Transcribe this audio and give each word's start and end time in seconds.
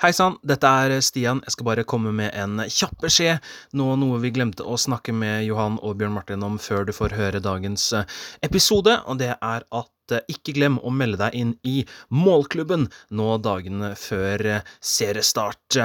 Hei 0.00 0.14
sann, 0.16 0.38
dette 0.48 0.64
er 0.64 0.94
Stian. 1.04 1.42
Jeg 1.44 1.52
skal 1.52 1.66
bare 1.68 1.82
komme 1.84 2.08
med 2.16 2.32
en 2.32 2.62
kjapp 2.72 3.02
beskjed. 3.02 3.44
Nå 3.76 3.90
noe 4.00 4.20
vi 4.22 4.30
glemte 4.32 4.64
å 4.64 4.78
snakke 4.80 5.12
med 5.12 5.42
Johan 5.44 5.76
og 5.84 5.98
Bjørn 6.00 6.14
Martin 6.14 6.46
om 6.46 6.56
før 6.56 6.86
du 6.88 6.94
får 6.96 7.12
høre 7.18 7.42
dagens 7.44 7.84
eh, 7.98 8.06
episode, 8.48 8.94
og 9.04 9.20
det 9.20 9.34
er 9.34 9.66
at 9.68 9.90
eh, 10.14 10.24
ikke 10.32 10.54
glem 10.56 10.78
å 10.82 10.92
melde 10.94 11.20
deg 11.20 11.36
inn 11.38 11.52
i 11.66 11.84
Målklubben 12.14 12.88
nå 13.16 13.28
dagene 13.44 13.92
før 13.98 14.46
eh, 14.56 14.68
seriestart. 14.80 15.78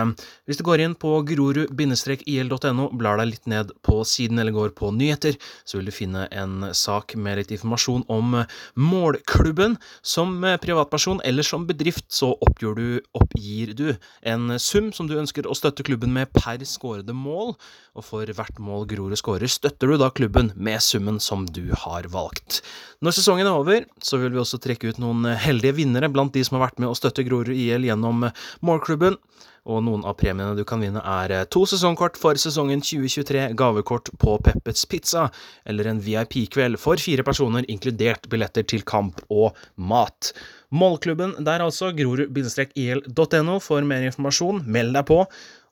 Hvis 0.46 0.60
du 0.60 0.66
går 0.66 0.84
inn 0.84 0.96
på 0.98 1.12
grorud-il.no, 1.30 2.88
blar 2.98 3.22
deg 3.22 3.32
litt 3.32 3.50
ned 3.52 3.74
på 3.86 4.00
siden 4.08 4.42
eller 4.42 4.56
går 4.56 4.74
på 4.78 4.92
nyheter, 4.96 5.38
så 5.66 5.80
vil 5.80 5.90
du 5.90 5.96
finne 5.96 6.26
en 6.34 6.70
sak 6.76 7.16
med 7.20 7.40
litt 7.42 7.54
informasjon 7.56 8.06
om 8.12 8.42
Målklubben. 8.80 9.78
Som 10.06 10.42
privatperson 10.62 11.22
eller 11.26 11.46
som 11.46 11.68
bedrift 11.70 12.08
så 12.14 12.34
oppgir 12.46 12.76
du, 12.78 12.88
oppgir 13.18 13.74
du 13.78 13.88
en 14.26 14.58
sum 14.62 14.92
som 14.96 15.10
du 15.10 15.18
ønsker 15.20 15.48
å 15.48 15.56
støtte 15.58 15.86
klubben 15.86 16.14
med 16.16 16.32
per 16.36 16.64
skårede 16.66 17.14
mål, 17.16 17.56
og 17.96 18.06
for 18.06 18.30
hvert 18.38 18.60
mål 18.62 18.88
Grorud 18.90 19.18
skårer, 19.20 19.50
støtter 19.52 19.92
du 19.92 20.00
da 20.02 20.12
klubben 20.14 20.52
med 20.56 20.84
summen 20.84 21.20
som 21.24 21.46
du 21.46 21.70
har 21.86 22.10
valgt. 22.12 22.62
Når 23.04 23.18
sesongen 23.18 23.48
er 23.48 23.60
over, 23.60 23.86
så 24.04 24.15
vil 24.22 24.34
vi 24.36 24.42
også 24.42 24.60
trekke 24.64 24.92
ut 24.92 25.02
noen 25.02 25.28
heldige 25.42 25.80
vinnere 25.82 26.12
blant 26.12 26.34
de 26.36 26.44
som 26.46 26.58
har 26.58 26.68
vært 26.68 26.82
med 26.84 26.92
å 26.92 26.98
støtte 26.98 27.26
Grorud 27.28 27.54
IL 27.56 27.88
gjennom 27.88 28.28
målklubben. 28.66 29.20
Og 29.66 29.82
noen 29.82 30.04
av 30.06 30.14
premiene 30.20 30.54
du 30.54 30.62
kan 30.68 30.84
vinne 30.84 31.02
er 31.02 31.32
to 31.50 31.64
sesongkort 31.66 32.20
for 32.22 32.38
sesongen 32.38 32.84
2023, 32.86 33.48
gavekort 33.58 34.12
på 34.22 34.36
Peppets 34.46 34.86
Pizza, 34.86 35.26
eller 35.66 35.90
en 35.90 36.02
VIP-kveld 36.06 36.78
for 36.78 37.02
fire 37.02 37.26
personer, 37.26 37.66
inkludert 37.72 38.30
billetter 38.30 38.68
til 38.70 38.86
kamp 38.86 39.24
og 39.34 39.58
mat. 39.76 40.36
Målklubben 40.70 41.34
der 41.48 41.66
altså, 41.66 41.90
grorud-il.no 41.98 43.60
for 43.64 43.90
mer 43.90 44.06
informasjon. 44.06 44.62
Meld 44.70 44.94
deg 45.00 45.10
på, 45.10 45.24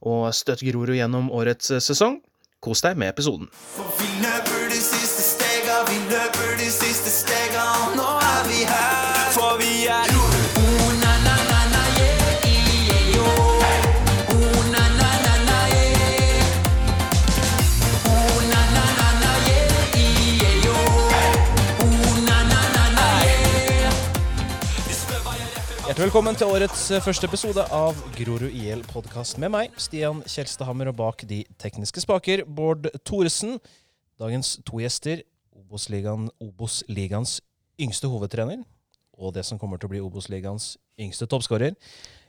og 0.10 0.28
støtt 0.36 0.66
Grorud 0.66 0.98
gjennom 0.98 1.30
årets 1.32 1.76
sesong. 1.86 2.18
Kos 2.64 2.82
deg 2.82 2.98
med 2.98 3.14
episoden. 3.14 3.50
For 3.76 3.94
vi 4.00 4.10
never, 4.24 4.64
vi 5.94 6.00
løper 6.10 6.58
de 6.58 6.72
siste 6.72 7.10
stegene. 7.10 7.96
nå 7.98 8.10
er 8.34 8.42
vi 8.50 8.60
her. 8.66 9.32
For 9.36 9.58
vi 9.62 9.86
er. 9.86 10.08
Oh. 10.10 10.18
Oh. 10.18 10.30
Oh. 10.34 10.94
Oh, 10.96 11.14
Hjertelig 25.88 26.06
velkommen 26.08 26.36
til 26.36 26.48
årets 26.48 26.92
eh, 26.92 27.04
første 27.04 27.28
episode 27.28 27.66
av 27.70 28.00
Grorud 28.18 28.50
IL-podkast 28.50 29.38
med 29.38 29.54
meg, 29.54 29.78
Stian 29.78 30.24
Kjelstadhammer, 30.26 30.90
og 30.90 30.98
bak 30.98 31.22
de 31.30 31.44
tekniske 31.62 32.02
spaker, 32.02 32.48
Bård 32.48 32.90
Thoresen. 33.06 33.60
Dagens 34.22 34.56
to 34.66 34.80
gjester, 34.82 35.22
Obos-ligaen, 35.74 36.28
Obos-ligaens 36.38 37.40
yngste 37.82 38.06
hovedtrener, 38.06 38.60
og 39.18 39.34
det 39.34 39.42
som 39.48 39.58
kommer 39.58 39.82
til 39.82 39.90
å 39.90 39.94
bli 39.96 40.02
Obos-ligaens 40.06 40.76
yngste 41.02 41.26
toppskårer. 41.26 41.74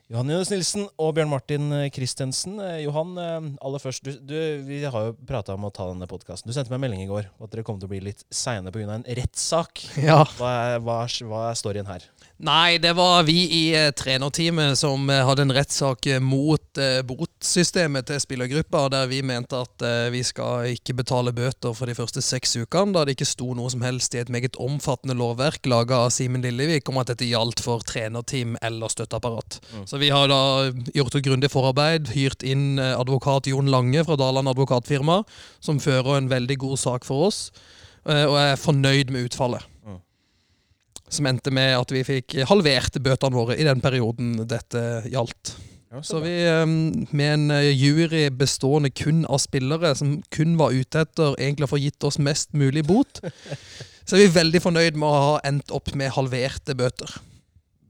Johan 0.09 0.33
Jonas 0.33 0.49
Nilsen 0.53 0.87
og 1.01 1.15
Bjørn 1.17 1.29
Martin 1.29 1.75
Christensen. 1.93 2.57
Eh, 2.61 2.83
Johan, 2.87 3.13
eh, 3.21 3.51
aller 3.65 3.81
først, 3.81 4.05
du, 4.05 4.17
du, 4.17 4.37
vi 4.65 4.83
har 4.85 5.11
jo 5.11 5.15
prata 5.29 5.57
om 5.57 5.69
å 5.69 5.73
ta 5.73 5.91
denne 5.91 6.09
podkasten. 6.09 6.49
Du 6.49 6.57
sendte 6.57 6.73
meg 6.73 6.81
en 6.81 6.85
melding 6.87 7.05
i 7.05 7.09
går 7.11 7.29
at 7.29 7.53
dere 7.53 7.65
kom 7.69 7.77
til 7.81 7.89
å 7.89 7.93
bli 7.93 8.01
litt 8.09 8.25
seine 8.33 8.73
pga. 8.73 8.89
en 8.97 9.05
rettssak. 9.21 9.85
Ja. 10.05 10.23
Hva, 10.41 10.81
hva, 10.81 11.03
hva 11.29 11.47
er 11.51 11.61
storyen 11.61 11.89
her? 11.89 12.05
Nei, 12.45 12.77
det 12.77 12.91
var 12.93 13.23
vi 13.25 13.39
i 13.49 13.63
eh, 13.73 13.91
trenerteamet 13.97 14.77
som 14.77 15.09
eh, 15.09 15.23
hadde 15.25 15.47
en 15.47 15.53
rettssak 15.57 16.05
eh, 16.13 16.21
mot 16.21 16.81
eh, 16.81 16.99
botsystemet 17.07 18.05
til 18.11 18.21
spillergruppa, 18.21 18.83
der 18.93 19.09
vi 19.09 19.23
mente 19.25 19.63
at 19.65 19.85
eh, 19.87 20.11
vi 20.13 20.21
skal 20.29 20.75
ikke 20.75 20.97
betale 20.99 21.33
bøter 21.33 21.73
for 21.73 21.89
de 21.89 21.97
første 21.97 22.21
seks 22.21 22.53
ukene, 22.61 22.93
da 22.93 23.07
det 23.07 23.17
ikke 23.17 23.31
sto 23.31 23.57
noe 23.57 23.73
som 23.73 23.81
helst 23.87 24.13
i 24.13 24.21
et 24.21 24.35
meget 24.35 24.61
omfattende 24.61 25.17
lovverk 25.17 25.65
laga 25.73 26.03
av 26.05 26.13
Simen 26.13 26.45
Lillevik 26.45 26.93
om 26.93 27.01
at 27.01 27.15
dette 27.15 27.31
gjaldt 27.31 27.65
for 27.65 27.81
trenerteam 27.81 28.59
eller 28.61 28.93
støtteapparat. 28.93 29.63
Så 29.89 30.03
vi 30.03 30.13
har 30.13 30.29
da 30.29 30.69
gjort 30.93 31.17
et 31.17 31.25
grundig 31.25 31.49
forarbeid, 31.55 32.13
hyrt 32.13 32.45
inn 32.45 32.75
eh, 32.77 32.93
advokat 32.93 33.49
Jon 33.49 33.73
Lange 33.73 34.05
fra 34.05 34.21
Daland 34.21 34.53
advokatfirma, 34.53 35.23
som 35.65 35.81
fører 35.81 36.19
en 36.19 36.35
veldig 36.35 36.61
god 36.69 36.83
sak 36.91 37.09
for 37.09 37.31
oss, 37.31 37.47
eh, 38.05 38.27
og 38.27 38.37
er 38.51 38.61
fornøyd 38.61 39.17
med 39.17 39.31
utfallet 39.31 39.65
som 41.15 41.29
endte 41.31 41.53
med 41.55 41.77
at 41.79 41.95
vi 41.95 42.03
fikk 42.07 42.41
halvert 42.51 42.99
bøtene 43.03 43.39
våre 43.39 43.57
i 43.59 43.67
den 43.67 43.83
perioden 43.85 44.37
dette 44.51 44.83
gjaldt. 45.13 45.55
Ja, 45.95 46.03
Så 46.03 46.19
vi, 46.25 46.33
eh, 46.43 46.67
med 47.15 47.29
en 47.35 47.51
eh, 47.55 47.71
jury 47.71 48.27
bestående 48.35 48.91
kun 48.91 49.23
av 49.31 49.39
spillere 49.39 49.93
som 49.95 50.17
kun 50.35 50.57
var 50.59 50.75
ute 50.75 51.05
etter 51.05 51.37
egentlig 51.39 51.69
å 51.69 51.71
få 51.71 51.79
gitt 51.79 52.07
oss 52.07 52.19
mest 52.19 52.51
mulig 52.51 52.83
bot, 52.89 53.21
så 54.07 54.17
er 54.17 54.25
vi 54.25 54.33
veldig 54.35 54.63
fornøyd 54.65 54.99
med 54.99 55.07
å 55.07 55.23
ha 55.29 55.37
endt 55.47 55.71
opp 55.71 55.93
med 55.95 56.11
halverte 56.17 56.75
bøter. 56.75 57.15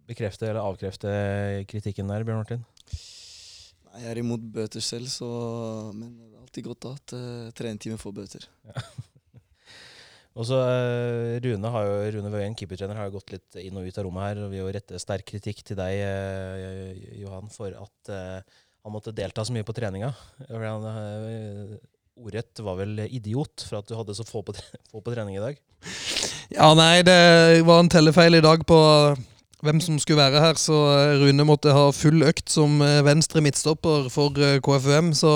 bekrefte 0.04 0.50
eller 0.50 0.60
avkrefte 0.60 1.08
kritikken 1.70 2.12
der, 2.12 2.26
Bjørn 2.28 2.42
Martin? 2.42 2.66
Nei, 2.92 4.02
Jeg 4.02 4.10
er 4.10 4.20
imot 4.20 4.44
bøter 4.52 4.84
selv, 4.84 5.08
så, 5.08 5.30
men 5.96 6.12
det 6.12 6.28
er 6.28 6.44
alltid 6.44 6.68
godt 6.68 6.84
da 6.84 6.94
at 6.98 7.16
uh, 7.16 7.50
trenerteamet 7.56 8.04
får 8.04 8.16
bøter. 8.20 8.48
Og 10.34 10.46
så 10.48 10.58
eh, 10.66 11.36
Rune 11.44 11.70
har 11.70 11.86
jo, 11.86 11.98
Rune 12.16 12.30
Wøien, 12.32 12.56
keepertrener, 12.58 12.98
har 12.98 13.08
jo 13.08 13.20
gått 13.20 13.34
litt 13.36 13.58
inn 13.60 13.76
og 13.78 13.86
ut 13.86 13.98
av 14.00 14.06
rommet 14.06 14.26
her. 14.26 14.42
og 14.42 14.50
vil 14.50 14.64
jo 14.64 14.72
rette 14.74 15.00
sterk 15.02 15.26
kritikk 15.30 15.62
til 15.62 15.78
deg, 15.78 16.00
eh, 16.02 17.04
Johan, 17.20 17.50
for 17.54 17.74
at 17.78 18.10
eh, 18.10 18.62
han 18.84 18.94
måtte 18.94 19.14
delta 19.14 19.44
så 19.46 19.54
mye 19.54 19.66
på 19.66 19.76
treninga. 19.76 20.10
Han, 20.50 20.88
Ordrett 22.14 22.60
var 22.62 22.76
vel 22.78 23.06
idiot 23.08 23.64
for 23.66 23.80
at 23.80 23.88
du 23.88 23.94
hadde 23.98 24.14
så 24.14 24.26
få 24.26 24.42
på, 24.46 24.54
få 24.90 25.02
på 25.02 25.14
trening 25.14 25.38
i 25.38 25.44
dag. 25.44 25.62
Ja, 26.50 26.72
nei, 26.78 27.04
det 27.06 27.62
var 27.66 27.82
en 27.82 27.90
tellefeil 27.92 28.38
i 28.38 28.44
dag 28.44 28.66
på 28.66 28.80
hvem 29.64 29.80
som 29.82 29.96
skulle 30.00 30.20
være 30.20 30.40
her, 30.42 30.58
så 30.60 30.76
eh, 30.92 31.14
Rune 31.22 31.46
måtte 31.48 31.72
ha 31.74 31.88
full 31.94 32.24
økt 32.26 32.52
som 32.52 32.76
eh, 32.84 33.00
venstre 33.06 33.42
midtstopper 33.44 34.08
for 34.12 34.36
eh, 34.40 34.58
KFUM. 34.64 35.12
Så 35.16 35.30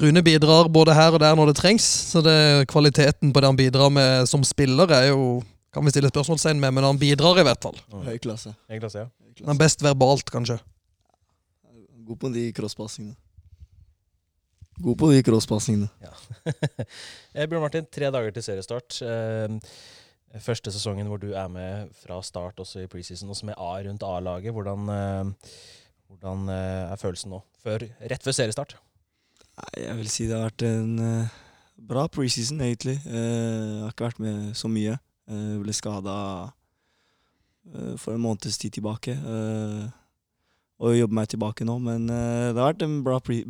Rune 0.00 0.22
bidrar 0.26 0.70
både 0.72 0.94
her 0.96 1.16
og 1.16 1.22
der 1.22 1.38
når 1.38 1.50
det 1.50 1.56
trengs. 1.60 1.86
Så 2.12 2.22
det, 2.24 2.36
kvaliteten 2.70 3.32
på 3.34 3.42
det 3.42 3.50
han 3.50 3.58
bidrar 3.58 3.92
med 3.94 4.28
som 4.30 4.44
spiller, 4.46 4.90
er 4.94 5.10
jo 5.10 5.40
kan 5.74 5.86
vi 5.86 5.92
stille 5.94 6.10
spørsmålstegn 6.10 6.58
med, 6.58 6.74
men 6.74 6.86
han 6.86 6.98
bidrar 6.98 7.38
i 7.38 7.46
hvert 7.46 7.62
fall. 7.62 7.76
Høy 8.02 8.16
klasse. 8.22 8.56
Høy 8.70 8.80
klasse, 8.82 9.04
ja. 9.04 9.10
Høy 9.22 9.44
Han 9.46 9.54
er 9.54 9.60
best 9.60 9.84
verbalt, 9.86 10.32
kanskje. 10.34 10.58
God 12.08 12.18
på 12.18 12.30
de 12.34 12.48
crosspassingene. 12.56 13.14
God 14.82 14.96
på 14.98 15.12
de 15.12 15.22
crosspassingene. 15.22 15.86
Ja. 16.02 16.10
Bjørn 17.46 17.62
Martin, 17.62 17.86
tre 17.86 18.10
dager 18.10 18.34
til 18.34 18.46
seriestart. 18.48 18.98
Første 20.38 20.70
sesongen 20.70 21.08
hvor 21.10 21.18
du 21.18 21.32
er 21.34 21.48
med 21.50 21.90
fra 21.98 22.20
start 22.22 22.60
også 22.62 22.84
i 22.84 22.88
preseason, 22.90 23.32
også 23.32 23.48
med 23.48 23.58
A 23.58 23.72
rundt 23.82 24.04
A-laget. 24.06 24.52
Hvordan, 24.54 24.88
eh, 24.94 25.54
hvordan 26.06 26.48
eh, 26.48 26.92
er 26.92 27.00
følelsen 27.00 27.34
nå? 27.34 27.40
Før, 27.64 27.82
rett 27.98 28.22
før 28.22 28.36
seriestart? 28.36 28.76
Jeg 29.76 29.96
vil 29.98 30.08
si 30.08 30.28
det 30.28 30.36
har 30.36 30.46
vært 30.46 30.62
en 30.68 30.92
eh, 31.02 31.32
bra 31.90 32.06
preseason, 32.06 32.60
egentlig. 32.62 33.00
Jeg 33.02 33.80
har 33.82 33.90
ikke 33.90 34.06
vært 34.06 34.22
med 34.22 34.54
så 34.54 34.70
mye. 34.70 35.00
Jeg 35.30 35.62
ble 35.64 35.74
skada 35.74 36.14
for 37.98 38.14
en 38.14 38.22
måneds 38.22 38.58
tid 38.58 38.72
tilbake. 38.78 39.16
og 40.80 40.96
jobber 40.96 41.14
meg 41.14 41.28
tilbake 41.28 41.64
nå, 41.64 41.78
men 41.78 42.06
det 42.06 42.56
har 42.56 42.72
vært 42.72 42.82
en 42.82 43.02
bra, 43.04 43.18
pre 43.20 43.42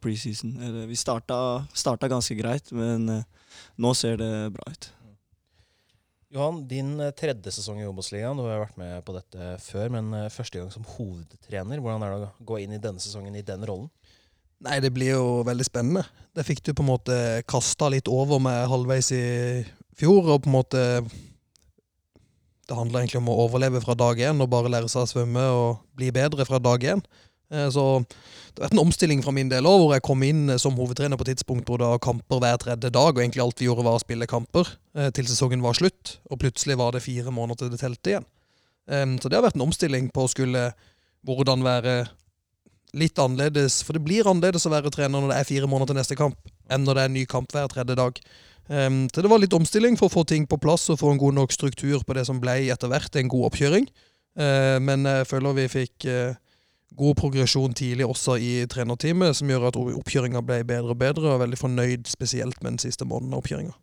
preseason. 0.00 0.56
Vi 0.88 0.96
starta, 0.96 1.66
starta 1.74 2.08
ganske 2.08 2.34
greit, 2.36 2.72
men 2.72 3.24
nå 3.76 3.94
ser 3.94 4.16
det 4.16 4.52
bra 4.52 4.72
ut. 4.72 4.92
Johan, 6.32 6.62
din 6.64 6.94
eh, 6.96 7.12
tredje 7.12 7.52
sesong 7.52 7.82
i 7.82 7.84
Obos-ligaen. 7.84 8.38
Du 8.38 8.46
har 8.46 8.62
vært 8.62 8.78
med 8.80 9.02
på 9.04 9.12
dette 9.12 9.50
før, 9.60 9.90
men 9.92 10.06
eh, 10.16 10.30
første 10.32 10.56
gang 10.56 10.70
som 10.72 10.86
hovedtrener. 10.94 11.82
Hvordan 11.84 12.06
er 12.06 12.14
det 12.14 12.28
å 12.30 12.46
gå 12.48 12.62
inn 12.62 12.72
i 12.72 12.80
denne 12.80 13.02
sesongen 13.04 13.36
i 13.36 13.44
den 13.44 13.66
rollen? 13.68 13.90
Nei, 14.64 14.78
det 14.80 14.92
blir 14.96 15.12
jo 15.12 15.42
veldig 15.44 15.66
spennende. 15.66 16.06
Det 16.32 16.46
fikk 16.48 16.62
du 16.64 16.70
på 16.72 16.86
en 16.86 16.88
måte 16.88 17.18
kasta 17.50 17.90
litt 17.92 18.08
over 18.08 18.40
med 18.40 18.64
halvveis 18.70 19.10
i 19.12 19.26
fjor, 19.98 20.30
og 20.32 20.46
på 20.46 20.48
en 20.48 20.56
måte 20.56 20.86
Det 22.62 22.78
handler 22.78 23.02
egentlig 23.02 23.20
om 23.20 23.28
å 23.28 23.36
overleve 23.42 23.82
fra 23.82 23.92
dag 23.98 24.20
én 24.22 24.40
og 24.40 24.48
bare 24.48 24.70
lære 24.72 24.88
seg 24.88 25.04
å 25.04 25.10
svømme 25.10 25.42
og 25.52 25.82
bli 25.98 26.08
bedre 26.14 26.46
fra 26.48 26.62
dag 26.62 26.80
én. 26.94 27.02
Eh, 27.52 27.68
Så 27.70 28.04
det 28.54 28.60
har 28.60 28.68
vært 28.68 28.76
en 28.78 28.86
omstilling 28.86 29.22
fra 29.24 29.32
min 29.32 29.48
del 29.48 29.68
òg, 29.68 29.78
hvor 29.80 29.94
jeg 29.94 30.04
kom 30.04 30.22
inn 30.26 30.58
som 30.58 30.76
hovedtrener 30.76 31.16
på 31.20 31.28
tidspunkt 31.28 31.68
hvor 31.68 31.80
det 31.80 31.88
var 31.88 32.02
kamper 32.04 32.40
hver 32.40 32.58
tredje 32.60 32.90
dag, 32.92 33.12
og 33.12 33.20
egentlig 33.20 33.44
alt 33.44 33.60
vi 33.60 33.68
gjorde 33.68 33.84
var 33.86 33.98
å 33.98 34.02
spille 34.02 34.28
kamper 34.28 34.74
eh, 34.96 35.10
til 35.10 35.28
sesongen 35.28 35.64
var 35.64 35.76
slutt. 35.78 36.18
Og 36.30 36.40
plutselig 36.42 36.78
var 36.80 36.92
det 36.92 37.04
fire 37.04 37.32
måneder 37.32 37.64
til 37.64 37.72
det 37.72 37.80
telte 37.80 38.14
igjen. 38.14 38.26
Eh, 38.88 39.06
Så 39.20 39.28
det 39.28 39.38
har 39.38 39.46
vært 39.46 39.56
en 39.56 39.68
omstilling 39.68 40.10
på 40.12 40.26
å 40.26 40.32
skulle 40.32 40.72
hvordan 41.24 41.62
være 41.62 42.08
litt 42.92 43.16
annerledes, 43.16 43.82
for 43.86 43.96
det 43.96 44.04
blir 44.04 44.26
annerledes 44.28 44.66
å 44.66 44.72
være 44.72 44.90
trener 44.92 45.20
når 45.20 45.30
det 45.32 45.36
er 45.40 45.48
fire 45.48 45.68
måneder 45.70 45.92
til 45.92 46.00
neste 46.00 46.16
kamp, 46.18 46.36
enn 46.68 46.84
når 46.84 46.94
det 46.94 47.02
er 47.02 47.08
en 47.08 47.14
ny 47.16 47.24
kamp 47.24 47.52
hver 47.52 47.70
tredje 47.72 47.96
dag. 47.96 48.18
Så 48.68 49.22
det 49.22 49.30
var 49.30 49.40
litt 49.40 49.54
omstilling 49.56 49.96
for 49.96 50.10
å 50.10 50.12
få 50.12 50.26
ting 50.28 50.44
på 50.46 50.58
plass 50.60 50.90
og 50.92 51.00
få 51.00 51.10
en 51.12 51.18
god 51.18 51.34
nok 51.34 51.52
struktur 51.52 52.04
på 52.04 52.14
det 52.14 52.26
som 52.28 52.38
ble 52.40 52.68
etter 52.68 52.88
hvert 52.92 53.16
en 53.16 53.30
god 53.32 53.48
oppkjøring. 53.48 53.88
Eh, 54.36 54.78
men 54.80 55.04
jeg 55.04 55.28
føler 55.28 55.56
vi 55.56 55.66
fikk 55.72 56.06
eh, 56.08 56.36
god 56.96 57.16
progresjon 57.18 57.74
tidlig 57.76 58.06
også 58.06 58.36
i 58.40 58.52
trenerteamet, 58.70 59.36
som 59.38 59.50
gjør 59.50 59.70
at 59.70 59.78
oppkjøringa 59.80 60.42
ble 60.46 60.62
bedre 60.68 60.94
og 60.94 61.00
bedre, 61.00 61.28
og 61.28 61.36
er 61.36 61.46
veldig 61.46 61.60
fornøyd 61.60 62.10
spesielt 62.10 62.62
med 62.62 62.76
den 62.76 62.84
siste 62.84 63.08
måneden 63.08 63.34
av 63.34 63.42
oppkjøringa. 63.42 63.74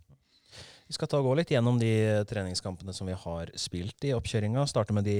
Vi 0.89 0.95
skal 0.97 1.05
ta 1.05 1.19
og 1.19 1.27
gå 1.27 1.35
litt 1.37 1.51
gjennom 1.53 1.77
de 1.77 1.91
treningskampene 2.25 2.95
som 2.97 3.05
vi 3.05 3.13
har 3.13 3.51
spilt 3.61 4.07
i 4.09 4.15
oppkjøringa. 4.17 4.63
Starte 4.65 4.95
med 4.97 5.05
de 5.05 5.19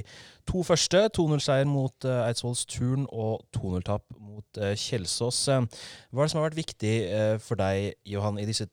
to 0.49 0.63
første. 0.65 1.03
2-0-seier 1.13 1.69
mot 1.69 2.07
uh, 2.09 2.23
Eidsvolls 2.25 2.63
Turn 2.65 3.05
og 3.13 3.43
2-0-tap 3.53 4.01
mot 4.17 4.61
uh, 4.63 4.71
Kjelsås. 4.73 5.43
Eh, 5.53 5.67
hva 6.09 6.23
er 6.23 6.25
det 6.25 6.33
som 6.33 6.41
har 6.41 6.47
vært 6.47 6.57
viktig 6.57 6.95
uh, 7.13 7.35
for 7.43 7.61
deg, 7.61 7.99
Johan, 8.09 8.41
i 8.41 8.47
disse 8.49 8.65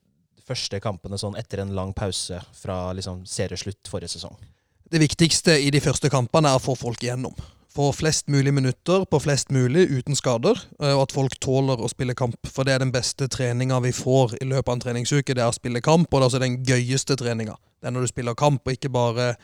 første 0.46 0.80
kampene 0.80 1.20
sånn 1.20 1.36
etter 1.36 1.60
en 1.60 1.76
lang 1.76 1.92
pause 1.92 2.40
fra 2.56 2.78
liksom, 2.96 3.26
serieslutt 3.28 3.92
forrige 3.92 4.14
sesong? 4.16 4.40
Det 4.88 5.02
viktigste 5.02 5.58
i 5.60 5.68
de 5.74 5.84
første 5.84 6.08
kampene 6.08 6.48
er 6.48 6.56
å 6.56 6.64
få 6.64 6.78
folk 6.80 7.04
igjennom 7.04 7.36
få 7.76 7.92
flest 7.92 8.30
mulig 8.32 8.54
minutter 8.54 9.04
på 9.04 9.20
flest 9.20 9.50
mulig 9.52 9.86
uten 9.92 10.16
skader, 10.16 10.58
eh, 10.80 10.94
og 10.94 11.06
at 11.06 11.14
folk 11.16 11.36
tåler 11.44 11.80
å 11.80 11.90
spille 11.92 12.16
kamp. 12.16 12.38
For 12.48 12.64
det 12.64 12.76
er 12.76 12.84
den 12.84 12.94
beste 12.94 13.28
treninga 13.32 13.82
vi 13.84 13.92
får 13.96 14.38
i 14.40 14.48
løpet 14.48 14.70
av 14.70 14.76
en 14.78 14.84
treningsuke, 14.86 15.36
det 15.36 15.44
er 15.44 15.52
å 15.52 15.56
spille 15.56 15.84
kamp, 15.84 16.08
og 16.08 16.18
det 16.18 16.24
er 16.24 16.30
også 16.30 16.42
den 16.42 16.60
gøyeste 16.66 17.18
treninga. 17.20 17.56
Det 17.80 17.90
er 17.90 17.96
når 17.96 18.06
du 18.06 18.12
spiller 18.14 18.38
kamp, 18.38 18.64
og 18.64 18.76
ikke 18.76 18.92
bare 18.92 19.34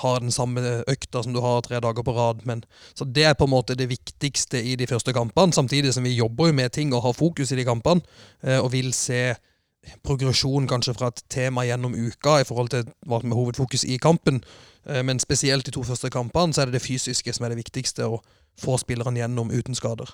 har 0.00 0.20
den 0.22 0.32
samme 0.32 0.62
økta 0.88 1.22
som 1.24 1.34
du 1.34 1.40
har 1.44 1.60
tre 1.64 1.80
dager 1.82 2.04
på 2.04 2.14
rad. 2.16 2.44
Men, 2.48 2.62
så 2.94 3.04
Det 3.04 3.24
er 3.24 3.34
på 3.34 3.44
en 3.48 3.54
måte 3.54 3.76
det 3.76 3.88
viktigste 3.90 4.60
i 4.62 4.76
de 4.76 4.86
første 4.86 5.12
kampene, 5.12 5.52
samtidig 5.52 5.94
som 5.94 6.04
vi 6.04 6.16
jobber 6.16 6.50
jo 6.50 6.56
med 6.56 6.72
ting 6.72 6.94
og 6.94 7.02
har 7.02 7.16
fokus 7.16 7.52
i 7.52 7.56
de 7.56 7.64
kampene, 7.64 8.00
eh, 8.42 8.58
og 8.58 8.72
vil 8.72 8.92
se 8.92 9.36
progresjon 10.04 10.68
kanskje 10.68 10.94
fra 10.96 11.10
et 11.10 11.22
tema 11.32 11.64
gjennom 11.66 11.94
uka 11.96 12.40
i 12.40 12.46
forhold 12.48 12.72
til 12.72 12.88
hva 13.08 13.20
som 13.22 13.32
er 13.32 13.38
hovedfokus 13.38 13.86
i 13.88 13.96
kampen. 14.02 14.42
Eh, 14.86 15.02
men 15.06 15.20
spesielt 15.22 15.66
de 15.66 15.74
to 15.74 15.84
første 15.86 16.10
kampene 16.12 16.54
så 16.54 16.62
er 16.62 16.70
det 16.70 16.78
det 16.78 16.86
fysiske 16.86 17.32
som 17.36 17.46
er 17.46 17.54
det 17.54 17.62
viktigste. 17.62 18.08
Å 18.08 18.20
få 18.60 18.76
spilleren 18.80 19.16
gjennom 19.16 19.52
uten 19.54 19.76
skader. 19.78 20.10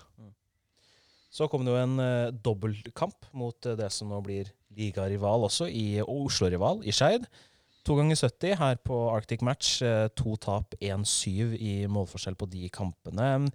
Så 1.33 1.49
kom 1.53 1.67
det 1.67 1.73
jo 1.73 1.81
en 1.81 1.99
uh, 2.01 2.31
dobbeltkamp 2.31 3.27
mot 3.37 3.67
uh, 3.67 3.75
det 3.77 3.91
som 3.93 4.09
nå 4.09 4.23
blir 4.25 4.53
ligarival 4.77 5.45
også, 5.49 5.67
i 5.69 5.99
Oslo-rival, 6.01 6.81
i 6.87 6.95
Skeid. 6.95 7.27
To 7.89 7.97
ganger 7.99 8.17
70 8.19 8.55
her 8.61 8.79
på 8.87 9.01
Arctic 9.13 9.43
Match. 9.47 9.77
To 10.19 10.37
tap, 10.43 10.75
1-7 10.83 11.55
i 11.55 11.75
målforskjell 11.91 12.35
på 12.39 12.49
de 12.51 12.71
kampene. 12.75 13.51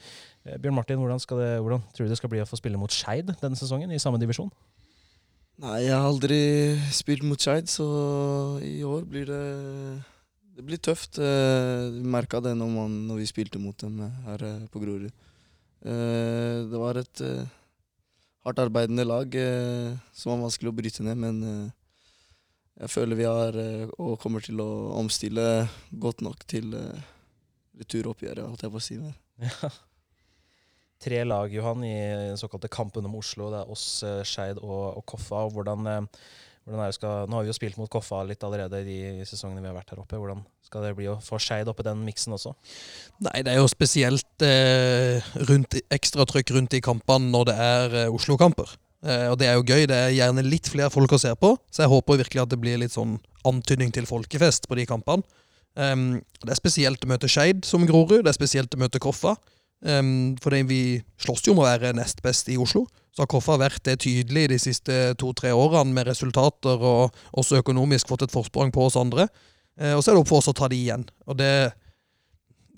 Bjørn 0.46 0.78
Martin, 0.78 1.02
hvordan, 1.02 1.20
det, 1.20 1.50
hvordan, 1.60 1.84
tror 1.92 2.08
du 2.08 2.14
det 2.14 2.20
skal 2.20 2.32
bli 2.32 2.44
å 2.44 2.48
få 2.48 2.60
spille 2.60 2.80
mot 2.80 2.94
Skeid 2.96 3.34
denne 3.42 3.60
sesongen, 3.60 3.92
i 3.92 4.00
samme 4.00 4.22
divisjon? 4.22 4.48
Nei, 5.62 5.84
jeg 5.86 5.94
har 5.94 6.08
aldri 6.10 6.40
spilt 6.90 7.22
mot 7.22 7.38
Skeid, 7.38 7.68
så 7.70 7.86
i 8.66 8.80
år 8.82 9.04
blir 9.06 9.28
det 9.30 9.42
det 10.62 10.64
blir 10.68 10.82
tøft. 10.82 11.20
Eh, 11.22 11.90
vi 11.96 12.02
merka 12.06 12.42
det 12.44 12.56
når, 12.58 12.72
man, 12.74 12.96
når, 13.08 13.22
vi 13.22 13.28
spilte 13.30 13.62
mot 13.62 13.78
dem 13.82 14.00
her 14.26 14.44
eh, 14.46 14.64
på 14.74 14.82
Grorud. 14.82 15.12
Eh, 15.82 16.58
det 16.70 16.82
var 16.82 17.00
et 17.02 17.24
hardt 18.46 18.64
arbeidende 18.64 19.06
lag 19.06 19.38
som 20.18 20.34
var 20.34 20.42
vanskelig 20.48 20.72
å 20.72 20.78
bryte 20.78 21.06
ned, 21.06 21.22
men 21.22 21.70
jeg 22.82 22.90
føler 22.90 23.20
vi 23.20 23.30
har 23.30 23.58
og 24.02 24.18
kommer 24.22 24.42
til 24.42 24.62
å 24.64 24.70
omstille 24.98 25.46
godt 25.94 26.26
nok 26.26 26.42
til 26.50 26.74
returoppgjøret, 27.78 28.48
holdt 28.48 28.66
jeg 28.66 28.74
på 28.74 28.82
å 28.82 28.86
si. 28.90 28.98
Ja. 29.46 29.74
Tre 31.02 31.24
lag, 31.26 31.54
Johan, 31.54 31.84
i 31.88 31.96
den 32.30 32.38
såkalte 32.38 32.70
kampen 32.72 33.08
om 33.10 33.18
Oslo. 33.18 33.50
Det 33.50 33.64
er 33.64 33.74
oss, 33.74 33.88
Skeid 34.30 34.62
og, 34.62 35.00
og 35.00 35.06
Koffa. 35.10 35.48
Hvordan 35.50 35.90
skal, 36.94 37.26
nå 37.26 37.40
har 37.40 37.46
vi 37.46 37.50
jo 37.50 37.58
spilt 37.58 37.78
mot 37.80 37.90
Koffa 37.90 38.22
litt 38.28 38.44
allerede 38.46 38.84
i 38.84 38.86
de 39.18 39.26
sesongene 39.26 39.64
vi 39.64 39.70
har 39.72 39.78
vært 39.80 39.96
her 39.96 40.04
oppe. 40.04 40.20
Hvordan 40.20 40.44
skal 40.62 40.86
det 40.86 40.94
bli 40.96 41.10
å 41.10 41.18
få 41.24 41.40
Skeid 41.42 41.68
oppi 41.72 41.84
den 41.84 42.04
miksen 42.06 42.38
også? 42.38 42.54
Nei, 43.26 43.42
Det 43.42 43.52
er 43.52 43.60
jo 43.60 43.68
spesielt 43.72 44.46
eh, 44.46 45.26
rundt, 45.50 45.80
ekstratrykk 45.92 46.54
rundt 46.56 46.78
i 46.78 46.84
kampene 46.86 47.32
når 47.34 47.50
det 47.50 47.58
er 47.66 47.98
eh, 48.04 48.14
Oslo-kamper. 48.14 48.78
Eh, 49.02 49.28
og 49.32 49.40
det 49.42 49.50
er 49.50 49.58
jo 49.58 49.66
gøy. 49.66 49.88
Det 49.90 49.98
er 49.98 50.16
gjerne 50.16 50.46
litt 50.46 50.70
flere 50.70 50.94
folk 50.94 51.18
å 51.18 51.22
se 51.22 51.34
på, 51.36 51.56
så 51.74 51.84
jeg 51.84 51.92
håper 51.92 52.22
virkelig 52.22 52.44
at 52.46 52.54
det 52.54 52.62
blir 52.62 52.80
litt 52.82 52.94
sånn 52.94 53.18
antydning 53.48 53.92
til 53.96 54.06
folkefest 54.06 54.70
på 54.70 54.78
de 54.78 54.86
kampene. 54.90 55.26
Um, 55.72 56.20
det 56.44 56.52
er 56.52 56.60
spesielt 56.60 57.06
å 57.06 57.08
møte 57.08 57.30
Skeid 57.32 57.64
som 57.64 57.86
Grorud, 57.88 58.26
det 58.26 58.34
er 58.34 58.36
spesielt 58.36 58.74
å 58.76 58.80
møte 58.82 59.00
Koffa. 59.02 59.38
Um, 59.82 60.36
fordi 60.42 60.62
vi 60.70 60.82
slåss 61.22 61.48
jo 61.48 61.56
om 61.56 61.64
å 61.64 61.66
være 61.66 61.94
nest 61.98 62.22
best 62.22 62.50
i 62.54 62.58
Oslo. 62.62 62.86
Så 63.12 63.24
har 63.24 63.30
Koffa 63.32 63.58
vært 63.60 63.82
det 63.88 63.98
tydelig 64.06 64.46
de 64.52 64.60
siste 64.62 64.98
to-tre 65.20 65.52
årene 65.58 65.96
med 65.96 66.08
resultater, 66.08 66.78
og 66.78 67.18
også 67.38 67.60
økonomisk 67.64 68.12
fått 68.12 68.28
et 68.28 68.34
forsprang 68.34 68.72
på 68.74 68.86
oss 68.86 69.00
andre. 69.00 69.28
Uh, 69.80 69.96
og 69.96 70.04
så 70.04 70.12
er 70.12 70.18
det 70.18 70.24
opp 70.24 70.32
for 70.32 70.42
oss 70.42 70.52
å 70.52 70.56
ta 70.58 70.70
de 70.72 70.78
igjen. 70.78 71.08
Og 71.26 71.40
det, 71.42 71.52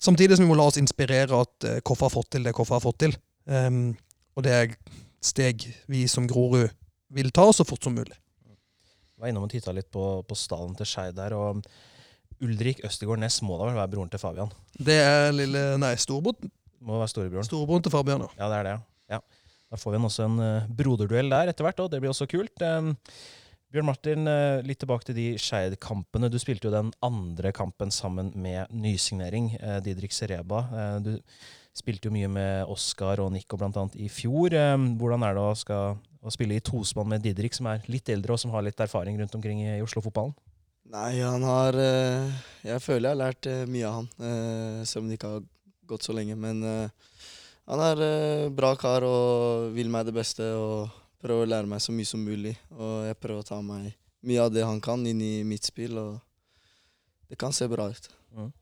samtidig 0.02 0.38
som 0.38 0.46
vi 0.46 0.50
må 0.52 0.58
la 0.58 0.68
oss 0.70 0.80
inspirere 0.80 1.44
at 1.44 1.68
uh, 1.68 1.78
Koffa 1.84 2.08
har 2.08 2.16
fått 2.16 2.32
til 2.36 2.48
det 2.48 2.56
Koffa 2.56 2.78
har 2.78 2.84
fått 2.84 3.02
til. 3.04 3.16
Um, 3.44 3.92
og 4.34 4.46
det 4.46 4.54
er 4.56 4.76
steg 5.24 5.68
vi 5.90 6.06
som 6.10 6.28
Grorud 6.28 6.72
vil 7.14 7.30
ta 7.34 7.46
så 7.52 7.66
fort 7.68 7.84
som 7.84 7.94
mulig. 7.94 8.16
Jeg 9.14 9.22
var 9.22 9.30
innom 9.30 9.46
og 9.46 9.52
titta 9.52 9.72
litt 9.72 9.92
på, 9.94 10.24
på 10.26 10.36
stallen 10.36 10.74
til 10.76 10.88
Skeid 10.88 11.14
der. 11.16 11.36
og 11.36 11.62
Ulrik 12.42 12.82
Østegård 12.84 13.20
Næss 13.22 13.40
må 13.46 13.56
da 13.60 13.68
vel 13.68 13.78
være 13.78 13.92
broren 13.92 14.10
til 14.12 14.20
Fabian? 14.20 14.50
Det 14.74 14.96
er 14.98 15.32
lille 15.32 15.62
Nei, 15.80 15.94
storebroren. 16.00 16.50
Må 16.84 17.00
være 17.00 17.12
storebroren. 17.12 17.46
Storebroren 17.48 17.84
til 17.84 17.94
Fabian, 17.94 18.26
ja. 18.36 18.50
det 18.50 18.58
er 18.58 18.68
det, 18.68 18.74
ja. 19.14 19.22
Da 19.72 19.80
får 19.80 19.94
vi 19.94 20.02
også 20.06 20.28
en 20.28 20.36
uh, 20.38 20.68
broderduell 20.68 21.32
der 21.32 21.50
etter 21.50 21.66
hvert, 21.66 21.80
og 21.82 21.90
det 21.90 21.98
blir 22.02 22.12
også 22.12 22.28
kult. 22.30 22.62
Um, 22.62 22.92
Bjørn 23.74 23.88
Martin, 23.88 24.28
uh, 24.28 24.60
litt 24.62 24.78
tilbake 24.82 25.08
til 25.08 25.16
de 25.16 25.26
Skeid-kampene. 25.40 26.30
Du 26.30 26.36
spilte 26.38 26.68
jo 26.68 26.74
den 26.74 26.92
andre 27.02 27.50
kampen 27.56 27.90
sammen 27.94 28.30
med 28.38 28.70
nysignering, 28.70 29.54
uh, 29.62 29.80
Didrik 29.82 30.14
Sereba. 30.14 30.66
du 31.02 31.16
spilte 31.74 32.06
jo 32.06 32.14
mye 32.14 32.28
med 32.30 32.70
Oskar 32.70 33.18
og 33.24 33.32
Nico 33.34 33.58
blant 33.58 33.80
annet 33.80 33.96
i 33.98 34.10
fjor. 34.12 34.54
Um, 34.76 34.92
hvordan 35.00 35.24
er 35.26 35.34
det 35.34 35.42
å, 35.42 35.56
skal, 35.58 35.96
å 36.22 36.34
spille 36.36 36.60
i 36.60 36.62
tospann 36.62 37.10
med 37.10 37.24
Didrik, 37.24 37.56
som 37.56 37.72
er 37.72 37.88
litt 37.90 38.12
eldre 38.12 38.36
og 38.36 38.44
som 38.44 38.52
har 38.54 38.62
litt 38.62 38.84
erfaring 38.84 39.18
rundt 39.18 39.34
omkring 39.34 39.64
i 39.64 39.80
Oslo-fotballen? 39.82 40.36
Nei, 40.94 41.16
han 41.24 41.42
har 41.48 41.74
Jeg 41.80 42.80
føler 42.84 43.08
jeg 43.08 43.14
har 43.14 43.18
lært 43.18 43.46
mye 43.72 43.88
av 43.88 43.94
han, 43.96 44.08
selv 44.84 45.00
om 45.00 45.08
det 45.08 45.16
ikke 45.16 45.30
har 45.32 45.46
gått 45.88 46.06
så 46.06 46.14
lenge. 46.16 46.36
Men 46.38 46.62
han 47.64 47.80
er 47.80 48.02
uh, 48.04 48.52
bra 48.52 48.74
kar 48.76 49.06
og 49.08 49.70
vil 49.76 49.92
meg 49.92 50.08
det 50.08 50.16
beste 50.16 50.46
og 50.58 50.92
prøver 51.24 51.46
å 51.46 51.50
lære 51.54 51.70
meg 51.70 51.80
så 51.80 51.94
mye 51.96 52.08
som 52.08 52.20
mulig. 52.20 52.52
Og 52.76 53.06
jeg 53.08 53.20
prøver 53.20 53.40
å 53.40 53.48
ta 53.48 53.60
meg 53.64 53.94
mye 54.24 54.44
av 54.44 54.52
det 54.52 54.64
han 54.64 54.80
kan, 54.84 55.04
inn 55.08 55.20
i 55.24 55.34
mitt 55.46 55.64
spill, 55.68 55.96
og 56.00 56.20
det 57.28 57.38
kan 57.40 57.52
se 57.56 57.68
bra 57.68 57.88
ut. 57.92 58.10
Mm. 58.36 58.52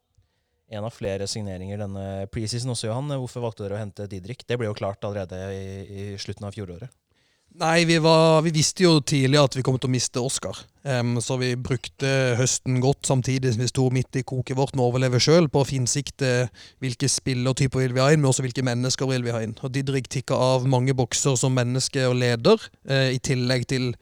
En 0.73 0.87
av 0.89 0.95
flere 0.95 1.27
signeringer 1.29 1.83
denne 1.83 2.05
preseason 2.33 2.73
også, 2.75 2.89
Johan. 2.89 3.11
Hvorfor 3.21 3.45
valgte 3.45 3.67
dere 3.67 3.77
å 3.77 3.83
hente 3.83 4.09
Didrik? 4.11 4.47
Det 4.47 4.59
ble 4.59 4.71
jo 4.71 4.79
klart 4.79 5.05
allerede 5.05 5.39
i, 5.53 5.65
i 5.83 6.05
slutten 6.23 6.47
av 6.49 6.55
fjoråret. 6.55 6.91
Nei, 7.61 7.85
vi, 7.85 7.99
var, 8.01 8.41
vi, 8.47 8.51
visste 8.55 8.87
jo 8.87 8.95
tidlig 9.05 9.37
at 9.37 9.57
vi 9.59 9.63
kom 9.67 9.77
til 9.77 9.91
å 9.91 9.93
miste 9.93 10.21
Oscar. 10.25 10.57
Um, 10.89 11.19
så 11.21 11.37
vi 11.37 11.51
brukte 11.61 12.09
høsten 12.39 12.79
godt, 12.81 13.05
samtidig 13.05 13.53
som 13.53 13.61
vi 13.61 13.69
sto 13.69 13.85
midt 13.93 14.17
i 14.17 14.25
koket 14.25 14.57
vårt 14.57 14.73
med 14.73 14.85
å 14.85 14.89
overleve 14.89 15.21
sjøl, 15.21 15.51
på 15.53 15.61
å 15.61 15.69
finsikte 15.69 16.49
hvilke 16.83 17.11
spillertyper 17.13 17.85
vil 17.85 17.97
vi 17.99 18.03
ha 18.03 18.09
inn, 18.09 18.23
men 18.23 18.31
også 18.31 18.47
hvilke 18.47 18.65
mennesker 18.65 19.11
vil 19.11 19.27
vi 19.27 19.35
ha 19.37 19.43
inn. 19.45 19.53
Og 19.61 19.75
Didrik 19.75 20.09
tikka 20.13 20.39
av 20.39 20.65
mange 20.71 20.97
bokser 20.97 21.37
som 21.37 21.53
menneske 21.59 22.07
og 22.09 22.17
leder, 22.23 22.65
uh, 22.89 23.11
i 23.13 23.21
tillegg 23.21 23.69
til 23.75 23.93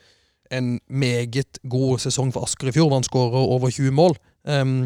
en 0.55 0.77
meget 0.87 1.59
god 1.71 2.07
sesong 2.07 2.31
for 2.35 2.47
Asker 2.47 2.71
i 2.71 2.77
fjor, 2.77 2.87
hvor 2.87 3.01
han 3.01 3.09
skårer 3.09 3.51
over 3.59 3.75
20 3.75 3.99
mål. 3.99 4.17
Um, 4.47 4.85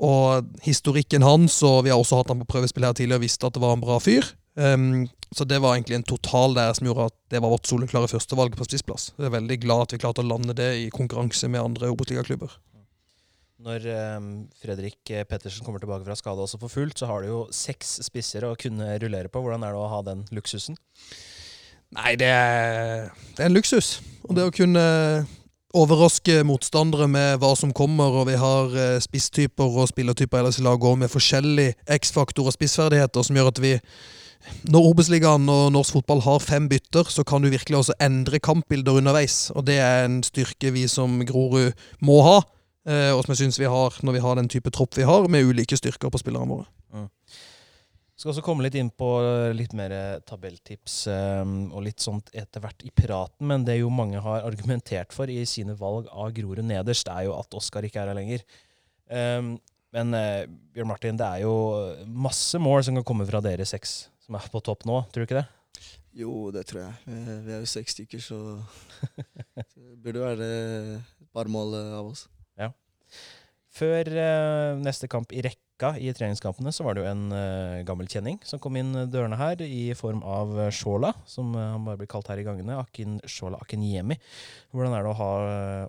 og 0.00 0.50
historikken 0.64 1.22
hans, 1.22 1.62
og 1.66 1.84
vi 1.86 1.94
har 1.94 2.02
også 2.02 2.18
hatt 2.18 2.34
han 2.34 2.42
på 2.42 2.50
prøvespill 2.50 2.86
her 2.88 2.98
tidligere, 2.98 3.28
visste 3.28 3.46
at 3.46 3.54
det 3.54 3.62
var 3.62 3.78
en 3.78 3.82
bra 3.84 4.02
fyr. 4.02 4.26
Um, 4.54 5.08
så 5.30 5.46
det 5.46 5.60
var 5.62 5.76
egentlig 5.76 6.00
en 6.00 6.08
total 6.08 6.56
der 6.56 6.72
som 6.74 6.88
gjorde 6.88 7.06
at 7.12 7.16
det 7.30 7.42
var 7.42 7.52
vårt 7.52 7.68
soleklare 7.70 8.10
førstevalg 8.10 8.56
på 8.58 8.66
spissplass. 8.66 9.12
Jeg 9.16 9.28
er 9.28 9.36
veldig 9.36 9.60
glad 9.62 9.84
at 9.84 9.94
vi 9.94 10.00
klarte 10.02 10.24
å 10.24 10.26
lande 10.26 10.56
det 10.58 10.72
i 10.80 10.90
konkurranse 10.94 11.48
med 11.48 11.62
andre 11.62 11.92
Obos-ligaklubber. 11.94 12.56
Når 13.60 13.84
um, 14.16 14.30
Fredrik 14.56 15.12
Pettersen 15.28 15.66
kommer 15.66 15.82
tilbake 15.82 16.06
fra 16.06 16.16
skade 16.16 16.40
også 16.40 16.58
for 16.62 16.72
fullt, 16.72 16.96
så 16.98 17.10
har 17.10 17.22
du 17.22 17.28
jo 17.28 17.40
seks 17.54 17.98
spisser 18.06 18.46
å 18.48 18.56
kunne 18.58 18.94
rullere 19.02 19.28
på. 19.28 19.42
Hvordan 19.44 19.66
er 19.66 19.76
det 19.76 19.82
å 19.82 19.90
ha 19.92 20.00
den 20.06 20.24
luksusen? 20.34 20.78
Nei, 21.94 22.14
det 22.18 22.30
er, 22.30 23.10
det 23.36 23.44
er 23.44 23.50
en 23.50 23.56
luksus. 23.56 23.98
Og 24.24 24.36
det 24.38 24.46
å 24.46 24.54
kunne 24.54 24.84
overraske 25.76 26.40
motstandere 26.46 27.06
med 27.10 27.38
hva 27.42 27.52
som 27.58 27.72
kommer, 27.74 28.16
og 28.22 28.30
vi 28.30 28.38
har 28.38 28.72
eh, 28.74 28.96
spisstyper 29.02 29.76
og 29.82 29.90
spillertyper 29.90 30.40
ellers 30.40 30.58
i 30.58 30.64
laget 30.66 30.98
med 30.98 31.12
forskjellig 31.12 31.68
X-faktor 32.00 32.48
og 32.48 32.56
spissferdigheter 32.56 33.26
som 33.26 33.38
gjør 33.38 33.52
at 33.52 33.62
vi 33.62 33.76
når 34.70 34.88
Obos-ligaen 34.90 35.48
og 35.52 35.68
norsk 35.74 35.98
fotball 35.98 36.22
har 36.24 36.42
fem 36.42 36.68
bytter, 36.70 37.10
så 37.12 37.24
kan 37.26 37.44
du 37.44 37.50
virkelig 37.52 37.80
også 37.80 37.96
endre 38.02 38.40
kampbilder 38.42 39.00
underveis. 39.00 39.50
Og 39.54 39.66
det 39.68 39.78
er 39.82 40.06
en 40.06 40.20
styrke 40.26 40.72
vi 40.74 40.86
som 40.90 41.20
Grorud 41.28 41.76
må 42.04 42.20
ha, 42.26 42.40
eh, 42.88 43.10
og 43.12 43.22
som 43.24 43.34
jeg 43.34 43.44
syns 43.44 43.60
vi 43.60 43.70
har 43.70 43.96
når 44.04 44.16
vi 44.16 44.24
har 44.24 44.40
den 44.40 44.50
type 44.52 44.72
tropp 44.74 44.96
vi 44.98 45.08
har, 45.08 45.28
med 45.28 45.48
ulike 45.48 45.78
styrker 45.78 46.12
på 46.12 46.20
spillerne 46.22 46.48
våre. 46.50 46.68
Mm. 46.94 47.08
Skal 48.20 48.34
også 48.34 48.44
komme 48.44 48.66
litt 48.66 48.76
inn 48.76 48.90
på 48.92 49.08
litt 49.56 49.72
mer 49.72 49.94
tabelltips 50.28 51.06
um, 51.08 51.70
og 51.72 51.86
litt 51.86 52.04
sånt 52.04 52.28
etter 52.36 52.60
hvert 52.60 52.84
i 52.84 52.92
praten, 52.92 53.46
men 53.48 53.64
det 53.64 53.78
jo 53.78 53.88
mange 53.88 54.20
har 54.20 54.44
argumentert 54.44 55.16
for 55.16 55.32
i 55.32 55.38
sine 55.48 55.72
valg 55.78 56.10
av 56.12 56.34
Grorud 56.36 56.60
nederst, 56.68 57.08
er 57.08 57.30
jo 57.30 57.38
at 57.38 57.56
Oskar 57.56 57.88
ikke 57.88 58.02
er 58.02 58.12
her 58.12 58.18
lenger. 58.18 58.44
Men 59.96 60.12
Bjørn 60.12 60.90
Martin, 60.92 61.16
det 61.16 61.30
er 61.32 61.46
jo 61.46 61.54
masse 62.04 62.60
mål 62.60 62.84
som 62.84 63.00
kan 63.00 63.08
komme 63.08 63.24
fra 63.26 63.40
dere 63.40 63.64
seks 63.66 64.09
som 64.30 64.38
er 64.38 64.50
på 64.52 64.60
topp 64.62 64.86
nå, 64.86 65.00
tror 65.10 65.24
du 65.24 65.26
ikke 65.26 65.40
det? 65.40 65.48
Jo, 66.20 66.50
det 66.54 66.62
tror 66.70 66.84
jeg. 66.84 66.98
Vi, 67.06 67.50
er 67.50 67.62
jo 67.64 67.70
seks 67.70 67.96
stykker, 67.96 68.22
så, 68.22 68.38
det 69.58 69.96
burde 70.04 70.22
være 70.22 70.46
et 70.46 71.30
par 71.34 71.50
mål 71.50 71.74
eh, 71.78 71.96
av 71.98 72.12
oss. 72.12 72.28
Før 73.70 74.08
eh, 74.18 74.80
neste 74.82 75.06
kamp 75.10 75.30
i 75.30 75.42
rekka 75.46 75.92
i 76.02 76.10
treningskampene, 76.14 76.72
så 76.74 76.82
var 76.82 76.94
det 76.94 77.04
jo 77.04 77.10
en 77.10 77.34
eh, 77.34 77.82
gammel 77.86 78.08
kjenning 78.10 78.40
som 78.46 78.58
kom 78.62 78.74
inn 78.78 78.90
dørene 79.10 79.38
her, 79.38 79.62
i 79.62 79.94
form 79.98 80.24
av 80.26 80.56
Shola, 80.74 81.12
som 81.26 81.54
han 81.54 81.86
bare 81.86 82.00
blir 82.02 82.10
kalt 82.10 82.30
her 82.30 82.42
i 82.42 82.46
gangene. 82.46 82.78
Akin 82.82 83.18
Shola 83.30 83.58
Akinyemi. 83.62 84.18
Hvordan 84.74 84.94
er 84.94 85.06
det 85.06 85.14
å, 85.14 85.18
ha, 85.22 85.32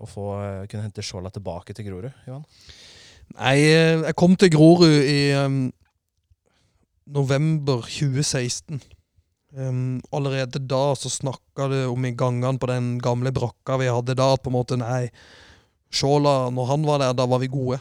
å 0.02 0.10
få 0.10 0.26
kunne 0.70 0.86
hente 0.86 1.06
Shola 1.06 1.30
tilbake 1.34 1.74
til 1.78 1.90
Grorud, 1.90 2.10
Johan? 2.26 2.46
Nei, 3.36 3.58
jeg 3.62 4.18
kom 4.18 4.34
til 4.38 4.50
Grorud 4.54 4.98
i 5.08 5.20
um, 5.38 5.62
november 7.06 7.82
2016. 7.86 8.82
Um, 9.52 10.00
allerede 10.10 10.62
da 10.64 10.94
så 10.96 11.10
snakka 11.12 11.66
det 11.68 11.82
om 11.86 12.04
i 12.08 12.14
gangene 12.16 12.58
på 12.58 12.70
den 12.70 12.94
gamle 13.04 13.32
brakka 13.36 13.76
vi 13.82 13.90
hadde 13.92 14.16
da, 14.16 14.30
at 14.32 14.40
på 14.40 14.48
en 14.48 14.56
måte 14.56 14.78
nei, 14.80 15.08
Sjåla, 15.92 16.48
når 16.48 16.70
han 16.70 16.86
var 16.88 17.02
der, 17.02 17.12
da 17.12 17.26
var 17.28 17.42
vi 17.42 17.50
gode. 17.52 17.76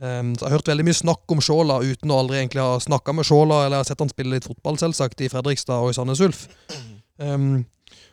Um, 0.00 0.32
så 0.32 0.46
Jeg 0.46 0.48
har 0.48 0.56
hørt 0.56 0.70
veldig 0.72 0.86
mye 0.88 0.96
snakk 0.96 1.34
om 1.34 1.42
Sjåla 1.44 1.82
uten 1.84 2.08
å 2.08 2.22
aldri 2.22 2.38
egentlig 2.40 2.64
ha 2.64 2.78
snakka 2.80 3.12
med 3.12 3.28
Sjåla, 3.28 3.66
eller 3.66 3.84
sett 3.84 4.00
han 4.00 4.08
spille 4.08 4.38
litt 4.38 4.48
fotball, 4.48 4.80
selvsagt, 4.80 5.20
i 5.20 5.28
Fredrikstad 5.28 5.84
og 5.84 5.92
i 5.92 5.98
Sandnes 5.98 6.24
Ulf. 6.24 6.46
Um, 7.20 7.66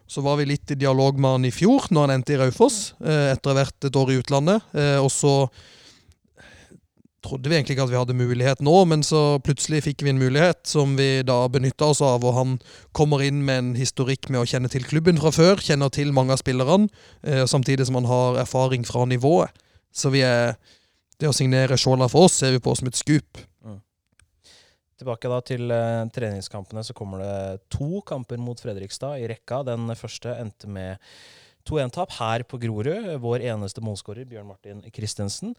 så 0.07 0.19
var 0.23 0.35
vi 0.41 0.49
litt 0.49 0.71
i 0.71 0.79
dialog 0.79 1.15
med 1.15 1.37
han 1.37 1.47
i 1.47 1.53
fjor, 1.55 1.87
når 1.91 2.07
han 2.09 2.15
endte 2.17 2.35
i 2.35 2.41
Raufoss, 2.41 2.91
uh, 2.99 3.31
etter 3.31 3.53
å 3.53 3.55
ha 3.55 3.61
vært 3.61 3.87
et 3.87 3.99
år 4.03 4.11
i 4.11 4.19
utlandet. 4.19 4.67
Uh, 4.75 4.99
og 4.99 5.07
så 5.15 5.33
trodde 7.25 7.49
vi 7.49 7.57
egentlig 7.57 7.75
ikke 7.75 7.87
at 7.87 7.91
vi 7.91 7.99
hadde 7.99 8.15
mulighet 8.17 8.61
nå, 8.63 8.75
men 8.89 9.03
så 9.05 9.39
plutselig 9.43 9.83
fikk 9.87 10.03
vi 10.05 10.11
en 10.13 10.21
mulighet 10.21 10.61
som 10.69 10.95
vi 10.99 11.23
da 11.27 11.39
benytta 11.51 11.89
oss 11.91 12.01
av. 12.05 12.25
Og 12.25 12.35
han 12.37 12.55
kommer 12.97 13.23
inn 13.25 13.43
med 13.47 13.61
en 13.63 13.73
historikk 13.79 14.29
med 14.33 14.43
å 14.43 14.47
kjenne 14.49 14.71
til 14.71 14.85
klubben 14.87 15.19
fra 15.21 15.33
før, 15.35 15.61
kjenner 15.63 15.91
til 15.93 16.13
mange 16.15 16.35
av 16.35 16.41
spillerne, 16.43 16.89
eh, 17.23 17.45
samtidig 17.49 17.89
som 17.89 17.99
han 17.99 18.09
har 18.09 18.41
erfaring 18.45 18.85
fra 18.87 19.05
nivået. 19.09 19.53
Så 19.93 20.13
vi 20.13 20.21
er 20.25 20.57
det 21.17 21.29
å 21.29 21.35
signere 21.35 21.79
Sjåla 21.79 22.09
for 22.11 22.27
oss 22.27 22.37
ser 22.37 22.53
vi 22.53 22.61
på 22.61 22.75
som 22.77 22.89
et 22.89 22.99
skup. 22.99 23.41
Tilbake 24.97 25.29
da 25.29 25.41
til 25.45 25.69
eh, 25.69 26.05
treningskampene, 26.09 26.81
så 26.81 26.93
kommer 26.97 27.21
det 27.21 27.65
to 27.73 28.01
kamper 28.05 28.39
mot 28.41 28.57
Fredrikstad 28.57 29.21
i 29.21 29.27
rekka. 29.29 29.61
Den 29.67 29.91
første 29.97 30.33
endte 30.41 30.69
med 30.69 30.97
2-1-tap 31.69 32.15
her 32.17 32.45
på 32.49 32.57
Grorud. 32.63 33.11
Vår 33.21 33.45
eneste 33.45 33.83
målskårer, 33.85 34.25
Bjørn 34.29 34.47
Martin 34.49 34.81
Christensen, 34.95 35.53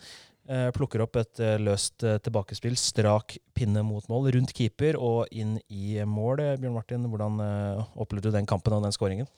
plukker 0.72 1.02
opp 1.04 1.18
et 1.20 1.42
eh, 1.44 1.56
løst 1.60 2.04
eh, 2.06 2.16
tilbakespill, 2.24 2.76
strak 2.80 3.36
pinne 3.56 3.82
mot 3.84 4.04
mål, 4.08 4.30
rundt 4.36 4.54
keeper 4.56 4.96
og 4.96 5.28
inn 5.28 5.58
i 5.68 5.98
mål. 6.08 6.40
Eh, 6.44 6.54
Bjørn 6.62 6.76
Martin, 6.76 7.04
hvordan 7.10 7.42
eh, 7.44 7.82
opplevde 8.00 8.30
du 8.30 8.38
den 8.38 8.48
kampen 8.48 8.78
og 8.78 8.86
den 8.86 8.94
skåringen? 8.96 9.28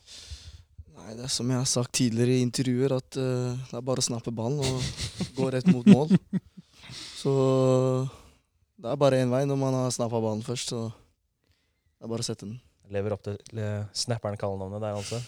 Nei, 1.01 1.17
det 1.19 1.27
er 1.27 1.33
som 1.33 1.51
jeg 1.51 1.59
har 1.59 1.67
sagt 1.67 1.97
tidligere 1.99 2.37
i 2.37 2.45
intervjuer, 2.45 2.93
at 2.93 3.17
uh, 3.17 3.57
det 3.57 3.79
er 3.79 3.85
bare 3.89 4.03
å 4.03 4.05
snappe 4.05 4.31
ballen 4.37 4.61
og 4.61 4.91
gå 5.39 5.47
rett 5.51 5.71
mot 5.73 5.87
mål. 5.89 6.13
Så 7.17 7.33
det 8.81 8.91
er 8.93 9.01
bare 9.01 9.23
én 9.25 9.33
vei 9.33 9.43
når 9.49 9.59
man 9.59 9.79
har 9.81 9.95
snappa 9.97 10.21
ballen 10.21 10.45
først, 10.45 10.75
så 10.75 10.91
det 10.91 12.07
er 12.07 12.13
bare 12.13 12.25
å 12.25 12.29
sette 12.29 12.47
den. 12.47 12.59
Lever 12.93 13.17
opp 13.17 13.25
til 13.27 13.39
eh, 13.61 13.89
snapperen 13.97 14.39
kallenavnet 14.41 14.85
der, 14.85 15.01
altså. 15.01 15.19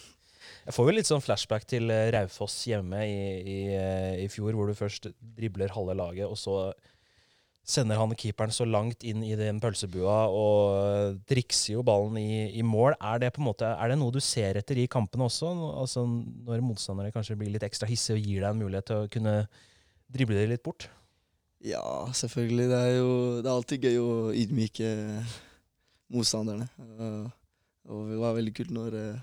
Jeg 0.63 0.77
får 0.77 0.89
jo 0.89 0.95
litt 0.95 1.09
sånn 1.09 1.23
flashback 1.25 1.67
til 1.67 1.91
eh, 1.91 2.09
Raufoss 2.15 2.61
hjemme 2.71 3.03
i, 3.03 3.21
i, 3.43 3.61
eh, 3.75 4.23
i 4.23 4.29
fjor, 4.31 4.55
hvor 4.55 4.71
du 4.71 4.79
først 4.79 5.11
dribler 5.19 5.75
halve 5.75 5.97
laget, 5.99 6.29
og 6.29 6.39
så 6.39 6.71
sender 7.63 7.99
han 7.99 8.15
keeperen 8.19 8.51
så 8.55 8.67
langt 8.67 9.05
inn 9.07 9.23
i 9.23 9.37
den 9.39 9.61
pølsebua 9.63 10.25
og 10.35 11.21
trikser 11.31 11.31
drikser 11.31 11.77
jo 11.77 11.85
ballen 11.87 12.19
i, 12.19 12.51
i 12.59 12.63
mål. 12.67 12.97
Er 12.99 13.23
det 13.23 13.31
måte, 13.39 13.69
er 13.71 13.93
det 13.93 13.99
noe 14.01 14.15
du 14.15 14.19
ser 14.23 14.59
etter 14.59 14.81
i 14.83 14.89
kampene 14.91 15.29
også? 15.29 15.51
Altså 15.79 16.03
Når 16.07 16.65
motstandere 16.67 17.15
kanskje 17.15 17.39
blir 17.39 17.53
litt 17.55 17.67
ekstra 17.67 17.87
hissige 17.91 18.19
og 18.19 18.27
gir 18.27 18.43
deg 18.43 18.51
en 18.51 18.65
mulighet 18.65 18.91
til 18.91 19.05
å 19.05 19.13
kunne 19.15 19.37
drible 20.13 20.41
det 20.41 20.49
litt 20.51 20.65
bort? 20.67 20.89
Ja, 21.63 21.85
selvfølgelig. 22.19 22.67
Det 22.73 22.81
er 22.89 22.97
jo 22.97 23.13
det 23.39 23.47
er 23.47 23.55
alltid 23.55 23.87
gøy 23.87 23.99
å 24.03 24.15
ydmyke 24.35 24.89
motstanderne. 26.13 26.67
Og, 27.87 28.09
det 28.11 28.19
var 28.19 28.35
veldig 28.35 28.55
kult 28.57 28.75
når 28.75 28.99
eh, 28.99 29.23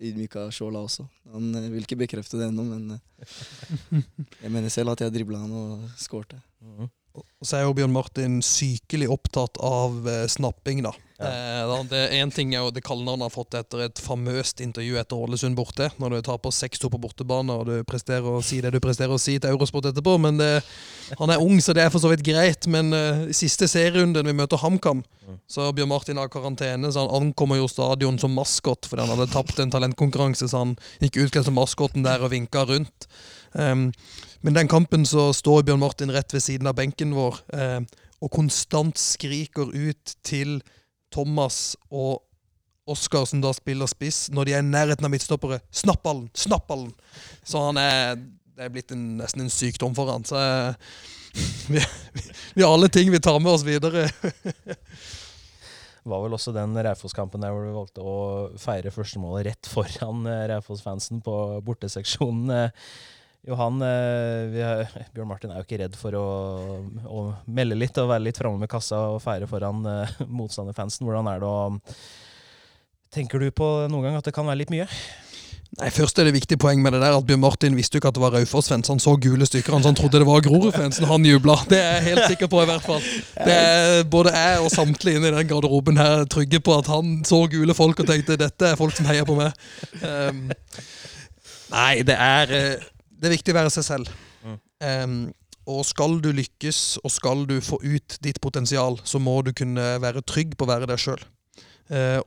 ydmyka 0.00 0.48
Sjåla 0.54 0.82
også. 0.84 1.06
Han 1.34 1.54
eh, 1.58 1.70
vil 1.72 1.86
ikke 1.86 2.00
bekrefte 2.04 2.40
det 2.40 2.48
ennå, 2.50 2.64
men 2.66 2.96
eh, 2.96 4.10
jeg 4.42 4.52
mener 4.52 4.72
selv 4.72 4.94
at 4.94 5.04
jeg 5.04 5.14
dribla 5.14 5.42
han 5.44 5.54
og 5.54 5.88
skårte. 6.00 6.40
Mhm. 6.64 6.92
Og 7.14 7.46
så 7.46 7.60
er 7.60 7.62
jo 7.62 7.74
Bjørn 7.78 7.92
Martin 7.94 8.40
sykelig 8.42 9.06
opptatt 9.14 9.60
av 9.62 10.00
eh, 10.10 10.24
snapping, 10.30 10.82
da. 10.82 10.90
Ja. 11.24 11.80
Eh, 11.84 12.14
Én 12.20 12.30
ting 12.34 12.52
er 12.54 12.62
jo 12.62 12.70
det 12.74 12.82
kallenavnet 12.84 13.24
han 13.24 13.26
har 13.26 13.32
fått 13.32 13.54
etter 13.58 13.84
et 13.86 14.00
famøst 14.02 14.60
intervju 14.64 14.98
etter 15.00 15.16
Ålesund 15.16 15.56
borte, 15.58 15.88
når 15.98 16.16
du 16.16 16.26
taper 16.28 16.52
6-2 16.54 16.90
på 16.92 17.00
bortebane 17.00 17.54
og 17.54 17.66
du 17.68 17.84
presterer 17.88 18.26
å 18.28 18.42
si 18.44 18.60
det 18.64 18.72
du 18.74 18.80
presterer 18.84 19.14
å 19.14 19.20
si 19.20 19.38
til 19.38 19.50
Eurosport 19.54 19.88
etterpå. 19.90 20.16
Men 20.20 20.38
det, 20.40 20.50
han 21.18 21.32
er 21.34 21.42
ung, 21.42 21.58
så 21.64 21.74
det 21.76 21.84
er 21.84 21.92
for 21.94 22.02
så 22.04 22.12
vidt 22.12 22.24
greit. 22.26 22.68
Men 22.70 22.92
eh, 22.96 23.24
i 23.32 23.36
siste 23.36 23.68
serierunden 23.70 24.26
vi 24.26 24.36
møter 24.36 24.60
HamKam, 24.62 25.04
Mm. 25.24 25.38
så 25.48 25.70
Bjørn 25.72 25.88
Martin 25.88 26.18
har 26.20 26.28
karantene, 26.28 26.90
så 26.92 27.00
han 27.06 27.22
ankommer 27.22 27.56
jo 27.56 27.64
stadion 27.70 28.18
som 28.20 28.34
maskot 28.36 28.84
fordi 28.84 29.06
han 29.06 29.14
hadde 29.14 29.32
tapt 29.32 29.56
en 29.62 29.70
talentkonkurranse, 29.72 30.50
så 30.52 30.60
han 30.60 30.74
gikk 31.00 31.16
utkledd 31.22 31.46
som 31.46 31.56
maskoten 31.56 32.04
der 32.04 32.20
og 32.20 32.28
vinka 32.34 32.66
rundt. 32.68 33.06
Um, 33.56 33.86
men 34.44 34.58
den 34.58 34.68
kampen 34.68 35.06
så 35.08 35.30
står 35.32 35.64
Bjørn 35.64 35.80
Martin 35.80 36.12
rett 36.12 36.34
ved 36.36 36.44
siden 36.44 36.68
av 36.68 36.76
benken 36.76 37.14
vår 37.16 37.40
eh, 37.56 37.80
og 38.20 38.32
konstant 38.36 39.00
skriker 39.00 39.72
ut 39.72 40.14
til 40.28 40.58
Thomas 41.14 41.76
og 41.90 42.22
Oskar, 42.84 43.24
som 43.24 43.40
da 43.40 43.48
spiller 43.56 43.88
spiss, 43.88 44.26
når 44.28 44.44
de 44.44 44.52
er 44.52 44.60
i 44.60 44.68
nærheten 44.68 45.06
av 45.06 45.12
midtstoppere 45.12 45.62
'Snapp 45.72 46.02
ballen! 46.04 46.28
Snapp 46.36 46.66
ballen!' 46.68 46.92
Så 47.44 47.62
han 47.70 47.80
er 47.80 48.16
Det 48.54 48.68
er 48.68 48.70
blitt 48.70 48.92
en, 48.94 49.16
nesten 49.18 49.40
en 49.42 49.50
sykdom 49.50 49.96
for 49.96 50.06
han. 50.12 50.22
Så 50.22 50.38
eh, 50.38 50.74
vi, 51.72 51.80
vi 52.54 52.62
har 52.62 52.70
alle 52.70 52.86
ting 52.86 53.10
vi 53.10 53.18
tar 53.18 53.40
med 53.40 53.50
oss 53.50 53.64
videre. 53.66 54.04
var 56.04 56.22
vel 56.22 56.36
også 56.36 56.52
den 56.54 56.76
Raufoss-kampen 56.76 57.42
der 57.42 57.50
hvor 57.50 57.64
du 57.66 57.72
valgte 57.74 58.04
å 58.04 58.14
feire 58.62 58.92
førstemålet 58.94 59.48
rett 59.48 59.66
foran 59.66 60.22
eh, 60.30 60.44
Raufoss-fansen 60.52 61.24
på 61.24 61.34
borteseksjonen. 61.66 62.70
Johan, 63.44 63.82
eh, 63.84 64.56
er, 64.64 64.86
Bjørn 65.14 65.28
Martin 65.28 65.52
er 65.52 65.60
jo 65.60 65.66
ikke 65.66 65.82
redd 65.82 65.98
for 66.00 66.16
å, 66.16 66.26
å 67.04 67.24
melde 67.44 67.76
litt 67.78 67.98
og 68.00 68.08
være 68.12 68.28
litt 68.28 68.40
framme 68.40 68.62
med 68.62 68.72
kassa 68.72 69.02
og 69.14 69.20
feire 69.24 69.48
foran 69.50 69.84
eh, 69.90 70.14
motstanderfansen. 70.40 71.04
Hvordan 71.06 71.32
er 71.32 71.44
det 71.44 71.50
å 71.50 71.58
Tenker 73.14 73.38
du 73.38 73.46
på 73.54 73.66
noen 73.86 74.08
gang 74.08 74.16
at 74.18 74.26
det 74.26 74.32
kan 74.34 74.42
være 74.48 74.58
litt 74.64 74.70
mye? 74.74 74.88
Nei, 75.78 75.90
Først 75.94 76.18
er 76.18 76.26
det 76.26 76.32
viktig 76.34 76.56
poeng 76.58 76.80
med 76.82 76.96
det 76.96 77.00
der 77.02 77.14
at 77.14 77.26
Bjørn 77.28 77.44
Martin 77.44 77.76
visste 77.78 77.94
jo 77.94 78.00
ikke 78.00 78.10
at 78.10 78.16
det 78.16 78.22
var 78.24 78.32
Raufoss-fans. 78.34 78.90
Han 78.90 79.02
så 79.02 79.12
gule 79.22 79.46
stykker, 79.46 79.74
han, 79.74 79.84
så 79.86 79.92
trodde 79.94 80.18
det 80.18 80.26
var 80.26 80.42
Grorud-fansen. 80.42 81.06
Han 81.06 81.26
jubla. 81.26 81.54
Det 81.70 81.78
er 81.78 81.92
jeg 82.00 82.04
helt 82.08 82.24
sikker 82.32 82.50
på, 82.50 82.64
i 82.64 82.68
hvert 82.72 82.82
fall. 82.82 83.06
Det 83.36 83.54
er 83.54 84.02
Både 84.10 84.32
jeg 84.34 84.64
og 84.64 84.72
samtlige 84.74 85.20
inne 85.20 85.30
i 85.30 85.36
den 85.36 85.52
garderoben 85.52 85.98
her 85.98 86.24
er 86.24 86.30
trygge 86.30 86.58
på 86.58 86.74
at 86.74 86.90
han 86.90 87.20
så 87.26 87.44
gule 87.50 87.74
folk 87.78 88.02
og 88.02 88.10
tenkte 88.10 88.38
dette 88.40 88.72
er 88.72 88.80
folk 88.82 88.98
som 88.98 89.06
heier 89.06 89.26
på 89.30 89.38
meg. 89.38 89.54
Um, 90.02 90.42
nei, 91.70 91.94
det 92.06 92.18
er 92.18 92.54
eh, 92.58 92.90
Det 93.24 93.30
er 93.30 93.38
viktig 93.38 93.54
å 93.54 93.56
være 93.56 93.72
seg 93.72 93.86
selv. 93.86 94.08
Mm. 94.44 94.56
Um, 94.84 95.20
og 95.72 95.80
skal 95.88 96.18
du 96.20 96.28
lykkes, 96.36 96.98
og 97.00 97.12
skal 97.12 97.46
du 97.48 97.54
få 97.64 97.78
ut 97.80 98.18
ditt 98.20 98.36
potensial, 98.44 98.98
så 99.08 99.16
må 99.16 99.38
du 99.46 99.54
kunne 99.56 99.94
være 100.02 100.20
trygg 100.28 100.52
på 100.60 100.66
å 100.66 100.68
være 100.74 100.90
deg 100.90 101.00
sjøl. 101.00 101.22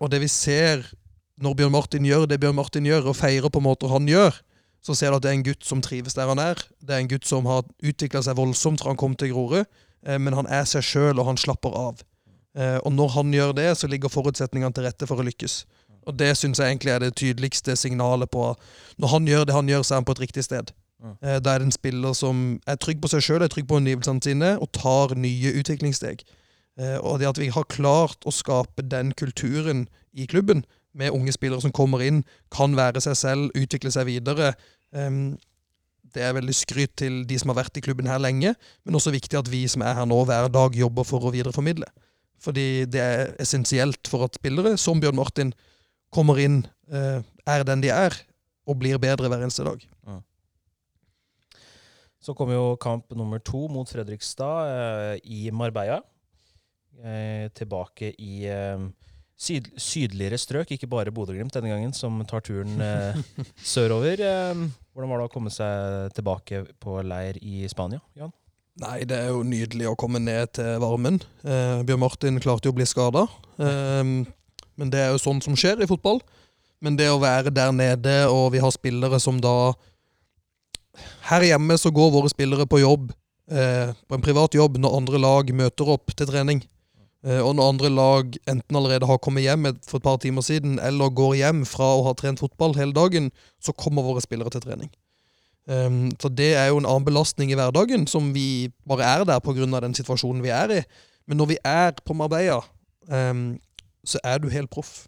og 0.01 0.09
det 0.09 0.19
vi 0.23 0.29
ser 0.31 0.81
når 1.37 1.53
Bjørn 1.59 1.73
Martin 1.75 2.05
gjør 2.05 2.25
det 2.25 2.39
Bjørn 2.41 2.57
Martin 2.57 2.89
gjør, 2.89 3.11
og 3.11 3.17
feirer 3.19 3.53
på 3.53 3.61
måter 3.61 3.91
han 3.93 4.09
gjør, 4.09 4.33
så 4.81 4.95
ser 4.97 5.11
du 5.11 5.19
at 5.19 5.25
det 5.25 5.29
er 5.29 5.37
en 5.37 5.45
gutt 5.45 5.65
som 5.65 5.81
trives 5.85 6.17
der 6.17 6.29
han 6.29 6.41
er. 6.41 6.61
Det 6.81 6.95
er 6.95 7.03
en 7.03 7.11
gutt 7.11 7.27
som 7.29 7.45
har 7.49 7.65
utvikla 7.77 8.23
seg 8.25 8.37
voldsomt 8.39 8.81
fra 8.81 8.93
han 8.93 8.99
kom 8.99 9.13
til 9.19 9.35
Grorud, 9.35 9.67
uh, 10.07 10.17
men 10.17 10.37
han 10.37 10.49
er 10.49 10.65
seg 10.69 10.85
sjøl, 10.85 11.19
og 11.19 11.29
han 11.29 11.37
slapper 11.37 11.77
av. 11.77 12.01
Uh, 12.57 12.79
og 12.81 12.89
når 12.95 13.13
han 13.19 13.35
gjør 13.37 13.53
det, 13.57 13.69
så 13.77 13.89
ligger 13.91 14.09
forutsetningene 14.09 14.73
til 14.73 14.87
rette 14.87 15.09
for 15.09 15.21
å 15.21 15.27
lykkes. 15.27 15.61
Og 16.07 16.15
det 16.17 16.31
syns 16.39 16.61
jeg 16.61 16.71
egentlig 16.71 16.93
er 16.95 17.03
det 17.03 17.15
tydeligste 17.19 17.75
signalet 17.75 18.31
på 18.31 18.53
Når 18.97 19.09
han 19.11 19.25
gjør 19.27 19.45
det 19.45 19.55
han 19.57 19.69
gjør, 19.69 19.83
så 19.83 19.93
er 19.93 19.99
han 19.99 20.07
på 20.07 20.15
et 20.15 20.23
riktig 20.23 20.45
sted. 20.47 20.71
Mm. 21.03 21.17
Eh, 21.21 21.39
Da 21.39 21.53
er 21.53 21.59
det 21.59 21.67
en 21.67 21.71
spiller 21.75 22.13
som 22.17 22.59
er 22.67 22.75
trygg 22.75 23.01
på 23.01 23.09
seg 23.11 23.21
sjøl, 23.21 23.43
er 23.43 23.51
trygg 23.53 23.67
på 23.69 23.77
omgivelsene 23.77 24.23
sine, 24.23 24.55
og 24.61 24.71
tar 24.71 25.15
nye 25.15 25.53
utviklingssteg. 25.59 26.23
Eh, 26.79 26.97
Og 26.97 27.19
det 27.19 27.27
at 27.27 27.37
vi 27.37 27.49
har 27.49 27.63
klart 27.69 28.25
å 28.25 28.33
skape 28.33 28.81
den 28.87 29.13
kulturen 29.13 29.87
i 30.13 30.25
klubben, 30.25 30.65
med 30.97 31.11
unge 31.13 31.31
spillere 31.31 31.61
som 31.61 31.71
kommer 31.71 32.01
inn, 32.01 32.23
kan 32.49 32.73
være 32.75 33.01
seg 33.01 33.15
selv, 33.15 33.51
utvikle 33.53 33.91
seg 33.93 34.07
videre. 34.07 34.55
Em, 34.93 35.37
det 36.13 36.23
er 36.23 36.33
veldig 36.33 36.55
skryt 36.55 36.95
til 36.97 37.23
de 37.25 37.37
som 37.37 37.49
har 37.51 37.63
vært 37.63 37.77
i 37.77 37.81
klubben 37.85 38.07
her 38.07 38.17
lenge, 38.17 38.55
men 38.83 38.95
også 38.95 39.11
viktig 39.13 39.37
at 39.37 39.47
vi 39.51 39.67
som 39.67 39.83
er 39.85 39.93
her 39.93 40.05
nå 40.09 40.23
hver 40.25 40.49
dag 40.49 40.73
jobber 40.73 41.03
for 41.05 41.19
å 41.21 41.31
videreformidle. 41.35 41.85
Fordi 42.41 42.85
det 42.89 43.01
er 43.01 43.35
essensielt 43.37 44.07
for 44.09 44.25
at 44.25 44.39
spillere 44.39 44.75
som 44.77 44.99
Bjørn 44.99 45.15
Martin 45.19 45.53
kommer 46.11 46.39
inn, 46.41 46.65
eh, 46.91 47.21
er 47.45 47.63
den 47.63 47.81
de 47.81 47.89
er, 47.89 48.17
og 48.65 48.79
blir 48.79 48.97
bedre 48.97 49.29
hver 49.29 49.43
eneste 49.43 49.63
dag. 49.63 49.85
Så 52.23 52.33
kom 52.37 52.51
jo 52.51 52.75
kamp 52.81 53.11
nummer 53.15 53.39
to 53.39 53.67
mot 53.71 53.89
Fredrikstad 53.89 54.71
eh, 54.71 55.19
i 55.23 55.51
Marbella. 55.53 56.01
Eh, 56.97 57.45
tilbake 57.53 58.09
i 58.17 58.47
eh, 58.49 58.87
syd, 59.37 59.69
sydligere 59.77 60.39
strøk, 60.41 60.71
ikke 60.73 60.89
bare 60.89 61.13
Bodø-Glimt 61.13 61.53
denne 61.53 61.69
gangen, 61.69 61.93
som 61.93 62.17
tar 62.25 62.41
turen 62.45 62.81
eh, 62.81 63.19
sørover. 63.73 64.17
Eh, 64.17 64.63
hvordan 64.93 65.13
var 65.13 65.21
det 65.21 65.27
å 65.29 65.33
komme 65.35 65.53
seg 65.53 66.09
tilbake 66.17 66.63
på 66.81 66.97
leir 67.05 67.37
i 67.45 67.67
Spania? 67.69 68.01
Jan? 68.17 68.33
Nei, 68.81 69.01
det 69.09 69.17
er 69.17 69.31
jo 69.33 69.45
nydelig 69.45 69.87
å 69.89 69.97
komme 69.97 70.21
ned 70.21 70.51
til 70.57 70.75
varmen. 70.81 71.21
Eh, 71.45 71.83
Bjørn 71.85 72.01
Martin 72.01 72.41
klarte 72.41 72.69
jo 72.69 72.73
å 72.73 72.77
bli 72.77 72.85
skada. 72.89 73.27
Eh, 73.61 74.03
men 74.77 74.93
det 74.93 75.01
er 75.01 75.13
jo 75.13 75.21
sånn 75.21 75.41
som 75.45 75.57
skjer 75.57 75.81
i 75.81 75.89
fotball. 75.89 76.21
Men 76.81 76.97
det 76.97 77.07
å 77.09 77.21
være 77.21 77.49
der 77.53 77.71
nede, 77.73 78.17
og 78.29 78.51
vi 78.53 78.61
har 78.61 78.73
spillere 78.73 79.17
som 79.21 79.39
da 79.41 79.73
Her 81.29 81.45
hjemme 81.45 81.77
så 81.79 81.91
går 81.93 82.13
våre 82.13 82.31
spillere 82.31 82.67
på 82.69 82.81
jobb, 82.81 83.11
eh, 83.51 83.93
på 84.07 84.17
en 84.17 84.25
privat 84.25 84.55
jobb, 84.57 84.77
når 84.81 84.97
andre 84.97 85.21
lag 85.21 85.53
møter 85.53 85.93
opp 85.95 86.15
til 86.15 86.29
trening. 86.29 86.63
Eh, 87.25 87.41
og 87.41 87.55
når 87.57 87.73
andre 87.73 87.89
lag 87.89 88.37
enten 88.47 88.77
allerede 88.77 89.09
har 89.09 89.19
kommet 89.19 89.43
hjem 89.43 89.71
for 89.87 89.97
et 89.97 90.05
par 90.05 90.21
timer 90.23 90.45
siden, 90.45 90.79
eller 90.79 91.09
går 91.09 91.35
hjem 91.41 91.65
fra 91.65 91.89
å 91.97 92.05
ha 92.07 92.13
trent 92.13 92.39
fotball 92.39 92.77
hele 92.77 92.95
dagen, 92.95 93.31
så 93.59 93.73
kommer 93.73 94.05
våre 94.05 94.23
spillere 94.23 94.53
til 94.53 94.63
trening. 94.63 94.91
Um, 95.67 96.13
så 96.15 96.29
det 96.31 96.53
er 96.55 96.69
jo 96.69 96.77
en 96.79 96.87
annen 96.87 97.03
belastning 97.03 97.51
i 97.51 97.57
hverdagen, 97.59 98.05
som 98.07 98.29
vi 98.31 98.69
bare 98.87 99.03
er 99.03 99.25
der 99.27 99.41
pga. 99.43 99.65
den 99.81 99.93
situasjonen 99.93 100.41
vi 100.41 100.49
er 100.49 100.71
i. 100.71 100.81
Men 101.27 101.37
når 101.37 101.45
vi 101.45 101.57
er 101.65 101.91
på 102.05 102.13
Marbella, 102.15 102.61
um, 103.11 103.59
så 104.05 104.19
er 104.23 104.39
du 104.39 104.47
helt 104.49 104.69
proff. 104.69 105.07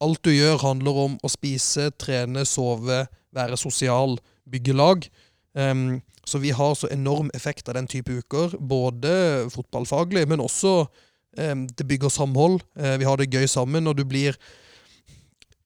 Alt 0.00 0.24
du 0.24 0.30
gjør, 0.30 0.58
handler 0.58 0.98
om 1.06 1.18
å 1.22 1.28
spise, 1.30 1.90
trene, 1.96 2.44
sove, 2.44 3.06
være 3.32 3.56
sosial, 3.56 4.18
bygge 4.50 4.76
lag. 4.76 5.08
Um, 5.56 6.02
så 6.26 6.38
vi 6.42 6.50
har 6.50 6.74
så 6.74 6.88
enorm 6.92 7.30
effekt 7.34 7.68
av 7.68 7.78
den 7.78 7.86
type 7.86 8.12
uker, 8.12 8.58
både 8.58 9.10
fotballfaglig, 9.54 10.26
men 10.28 10.42
også 10.42 10.86
um, 11.38 11.66
det 11.66 11.86
bygger 11.88 12.12
samhold. 12.12 12.60
Uh, 12.78 12.96
vi 13.00 13.08
har 13.08 13.16
det 13.16 13.30
gøy 13.32 13.46
sammen, 13.48 13.86
og 13.86 13.96
du 13.96 14.04
blir 14.04 14.36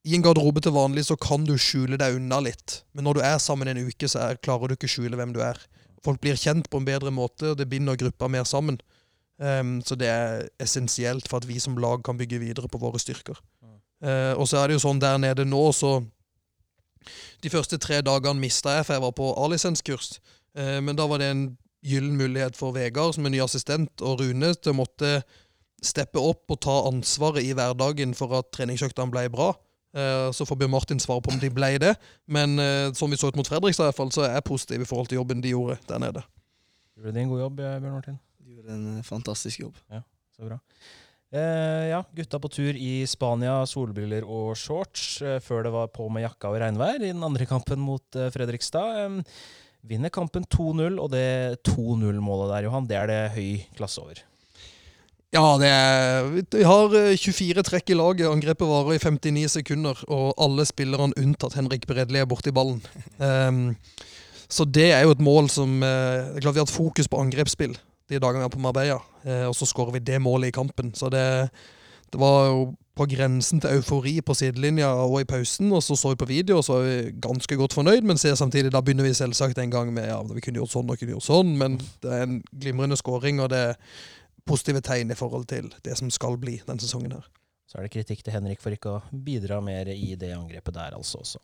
i 0.05 0.15
en 0.17 0.25
garderobe 0.25 0.63
til 0.65 0.73
vanlig 0.73 1.05
så 1.11 1.17
kan 1.21 1.45
du 1.45 1.57
skjule 1.61 1.99
deg 2.01 2.17
unna 2.17 2.39
litt, 2.45 2.81
men 2.97 3.05
når 3.05 3.19
du 3.19 3.25
er 3.27 3.37
sammen 3.43 3.69
en 3.69 3.83
uke, 3.85 4.09
så 4.09 4.31
er, 4.31 4.39
klarer 4.41 4.71
du 4.71 4.79
ikke 4.79 4.89
skjule 4.89 5.19
hvem 5.19 5.35
du 5.37 5.43
er. 5.45 5.61
Folk 6.05 6.23
blir 6.23 6.39
kjent 6.41 6.71
på 6.73 6.81
en 6.81 6.87
bedre 6.89 7.13
måte, 7.13 7.53
og 7.53 7.59
det 7.61 7.69
binder 7.69 7.99
gruppa 8.01 8.29
mer 8.33 8.47
sammen. 8.49 8.81
Um, 9.41 9.79
så 9.85 9.97
det 9.97 10.09
er 10.09 10.47
essensielt 10.61 11.29
for 11.29 11.41
at 11.41 11.49
vi 11.49 11.59
som 11.61 11.77
lag 11.81 12.05
kan 12.05 12.17
bygge 12.21 12.41
videre 12.41 12.69
på 12.69 12.81
våre 12.81 13.01
styrker. 13.01 13.37
Uh, 14.01 14.33
og 14.41 14.47
så 14.49 14.61
er 14.61 14.69
det 14.69 14.79
jo 14.79 14.85
sånn 14.87 15.01
der 15.01 15.21
nede 15.21 15.45
nå, 15.49 15.61
så 15.77 15.99
De 17.42 17.50
første 17.52 17.78
tre 17.80 18.00
dagene 18.04 18.40
mista 18.40 18.76
jeg, 18.78 18.87
for 18.87 18.97
jeg 18.97 19.04
var 19.07 19.14
på 19.16 19.30
A-lisenskurs. 19.45 20.19
Eh, 20.59 20.78
men 20.85 20.97
da 20.99 21.07
var 21.11 21.23
det 21.23 21.30
en 21.33 21.45
gyllen 21.87 22.16
mulighet 22.21 22.59
for 22.59 22.75
Vegard, 22.76 23.14
som 23.16 23.25
er 23.26 23.33
ny 23.33 23.40
assistent, 23.40 24.02
og 24.04 24.21
Rune 24.21 24.52
til 24.54 24.75
å 24.75 24.78
måtte 24.83 25.23
steppe 25.80 26.21
opp 26.21 26.50
og 26.52 26.61
ta 26.61 26.75
ansvaret 26.90 27.47
i 27.47 27.54
hverdagen 27.57 28.12
for 28.14 28.35
at 28.37 28.50
treningsøktene 28.52 29.11
ble 29.14 29.26
bra. 29.33 29.52
Eh, 29.97 30.28
Så 30.37 30.45
får 30.47 30.59
Bjørn 30.61 30.71
Martin 30.75 31.00
svare 31.00 31.23
på 31.25 31.33
om 31.33 31.40
de 31.40 31.49
ble 31.50 31.78
det. 31.80 31.95
Men 32.28 32.59
eh, 32.61 32.92
som 32.92 33.11
vi 33.11 33.16
så 33.16 33.30
ut 33.33 33.37
mot 33.40 33.49
Fredrikstad, 33.49 33.88
i 33.88 33.90
hvert 33.90 33.97
fall, 34.02 34.12
så 34.12 34.26
er 34.28 34.37
jeg 34.37 34.45
positiv 34.45 34.83
i 34.85 34.88
forhold 34.90 35.09
til 35.09 35.16
jobben 35.23 35.40
de 35.40 35.54
gjorde 35.54 35.78
der 35.88 35.99
nede. 35.99 36.23
Gjorde 36.97 37.14
de 37.16 37.21
en 37.25 37.33
god 37.33 37.40
jobb, 37.47 37.57
Bjørn 37.57 37.92
Martin? 37.97 38.19
De 38.45 38.59
gjorde 38.59 38.76
en 38.76 39.04
fantastisk 39.04 39.61
jobb. 39.64 39.80
Ja, 39.90 40.02
Så 40.37 40.45
bra. 40.47 40.59
Eh, 41.31 41.87
ja, 41.93 42.01
gutta 42.11 42.41
på 42.43 42.49
tur 42.51 42.75
i 42.75 43.05
Spania, 43.07 43.61
solbriller 43.71 44.25
og 44.27 44.57
shorts, 44.59 45.21
eh, 45.23 45.37
før 45.39 45.63
det 45.63 45.71
var 45.71 45.93
på 45.95 46.09
med 46.11 46.25
jakka 46.25 46.51
og 46.51 46.59
regnvær 46.59 46.99
i 46.99 47.13
den 47.13 47.23
andre 47.23 47.47
kampen 47.47 47.79
mot 47.79 48.03
eh, 48.19 48.33
Fredrikstad. 48.35 48.99
Eh, 49.05 49.37
vinner 49.87 50.11
kampen 50.11 50.43
2-0, 50.51 50.99
og 50.99 51.13
det 51.15 51.63
2-0-målet 51.69 52.51
der, 52.51 52.67
Johan, 52.67 52.89
det 52.91 52.99
er 52.99 53.07
det 53.07 53.21
høy 53.37 53.63
klasse 53.79 54.03
over. 54.03 54.25
Ja, 55.31 55.45
er, 55.63 56.27
vi 56.51 56.65
har 56.67 56.97
eh, 56.99 57.15
24 57.15 57.63
trekk 57.63 57.93
i 57.95 57.99
laget. 58.01 58.27
Angrepet 58.27 58.67
varer 58.67 58.99
i 58.99 58.99
59 58.99 59.55
sekunder, 59.55 60.03
og 60.11 60.33
alle 60.35 60.67
spillerne 60.67 61.15
unntatt 61.15 61.55
Henrik 61.55 61.87
Bredli 61.87 62.19
er 62.19 62.27
borti 62.31 62.51
ballen. 62.51 62.83
Um, 63.21 63.77
så 64.51 64.64
det 64.64 64.88
er 64.90 65.05
jo 65.05 65.12
et 65.12 65.21
mål 65.23 65.51
som 65.53 65.83
eh, 65.85 66.31
Det 66.33 66.40
er 66.40 66.43
klart 66.43 66.57
vi 66.57 66.62
har 66.62 66.66
hatt 66.66 66.73
fokus 66.73 67.07
på 67.07 67.21
angrepsspill 67.21 67.77
de 68.11 68.20
dagene 68.23 68.44
vi 68.44 68.51
er 68.51 68.55
på 68.55 68.62
Marbella, 68.62 69.01
eh, 69.25 69.46
og 69.49 69.57
så 69.57 69.68
skårer 69.68 69.96
vi 69.96 70.05
det 70.11 70.20
målet 70.23 70.51
i 70.51 70.57
kampen. 70.57 70.92
Så 70.96 71.11
det, 71.12 71.25
det 72.12 72.20
var 72.20 72.51
jo 72.51 72.62
på 73.01 73.07
grensen 73.09 73.62
til 73.62 73.79
eufori 73.79 74.18
på 74.20 74.35
sidelinja 74.37 74.90
og 75.07 75.23
i 75.23 75.29
pausen, 75.29 75.70
og 75.73 75.83
så 75.85 75.96
så 75.96 76.12
vi 76.12 76.20
på 76.20 76.29
video, 76.29 76.59
og 76.59 76.66
så 76.66 76.77
var 76.77 76.88
vi 76.88 77.12
ganske 77.23 77.57
godt 77.57 77.77
fornøyd, 77.79 78.05
men 78.05 78.20
ser 78.20 78.37
samtidig 78.37 78.73
da 78.75 78.83
begynner 78.85 79.09
vi 79.09 79.14
selvsagt 79.16 79.59
en 79.59 79.73
gang 79.73 79.92
med 79.94 80.11
ja, 80.11 80.20
vi 80.27 80.44
kunne 80.44 80.61
gjort 80.61 80.75
sånn 80.75 80.90
og 80.90 81.01
kunne 81.01 81.16
gjort 81.16 81.29
sånn, 81.29 81.55
men 81.61 81.79
det 82.05 82.12
er 82.12 82.27
en 82.27 82.40
glimrende 82.53 82.99
skåring, 83.01 83.40
og 83.40 83.53
det 83.55 83.62
er 83.70 83.79
positive 84.49 84.83
tegn 84.85 85.12
i 85.12 85.18
forhold 85.18 85.46
til 85.49 85.70
det 85.87 85.96
som 85.96 86.11
skal 86.12 86.37
bli 86.40 86.59
denne 86.66 86.83
sesongen 86.83 87.16
her. 87.16 87.29
Så 87.70 87.79
er 87.79 87.87
det 87.87 87.92
kritikk 87.94 88.25
til 88.27 88.35
Henrik 88.35 88.59
for 88.59 88.75
ikke 88.75 88.96
å 88.96 89.03
bidra 89.14 89.61
mer 89.62 89.92
i 89.94 90.16
det 90.18 90.33
angrepet 90.35 90.75
der, 90.75 90.96
altså 90.99 91.20
også. 91.23 91.38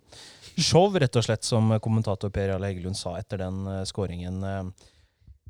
Show, 0.57 0.91
rett 0.99 1.15
og 1.15 1.23
slett, 1.23 1.47
som 1.47 1.71
kommentator 1.83 2.33
Per 2.35 2.51
Jarle 2.51 2.73
Heggelund 2.73 2.99
sa 2.99 3.15
etter 3.21 3.45
den 3.45 3.61
uh, 3.69 3.85
skåringen. 3.87 4.43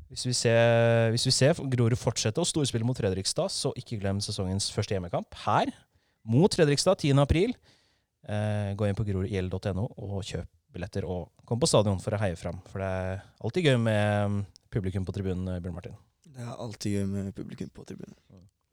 Hvis 0.07 0.23
vi 0.23 0.33
ser, 0.35 1.09
hvis 1.11 1.25
vi 1.27 1.33
ser 1.35 1.57
Grorud 1.71 1.97
fortsette 1.99 2.39
å 2.39 2.47
storspille 2.47 2.87
mot 2.87 2.97
Fredrikstad, 2.97 3.51
så 3.51 3.73
ikke 3.75 3.99
glem 3.99 4.21
sesongens 4.23 4.69
første 4.71 4.95
hjemmekamp 4.95 5.35
her 5.43 5.73
mot 6.27 6.53
Fredrikstad 6.55 7.01
10. 7.03 7.19
april. 7.23 7.55
Eh, 8.27 8.71
gå 8.75 8.87
inn 8.87 8.97
på 8.97 9.05
grorudiel.no 9.07 9.87
og 9.87 10.21
kjøp 10.27 10.47
billetter, 10.75 11.07
og 11.07 11.31
kom 11.47 11.59
på 11.59 11.69
stadion 11.69 11.99
for 12.03 12.15
å 12.15 12.21
heie 12.21 12.37
fram. 12.39 12.59
For 12.71 12.83
det 12.83 12.87
er 12.87 13.25
alltid 13.43 13.69
gøy 13.69 13.77
med 13.83 14.33
mm, 14.33 14.41
publikum 14.73 15.07
på 15.07 15.15
tribunen, 15.15 15.47
eh, 15.53 15.61
Bjørn 15.63 15.75
Martin. 15.75 15.99
Det 16.27 16.43
er 16.43 16.63
alltid 16.67 16.97
gøy 16.99 17.07
med 17.11 17.33
publikum 17.35 17.71
på 17.73 17.87
tribunen. 17.87 18.15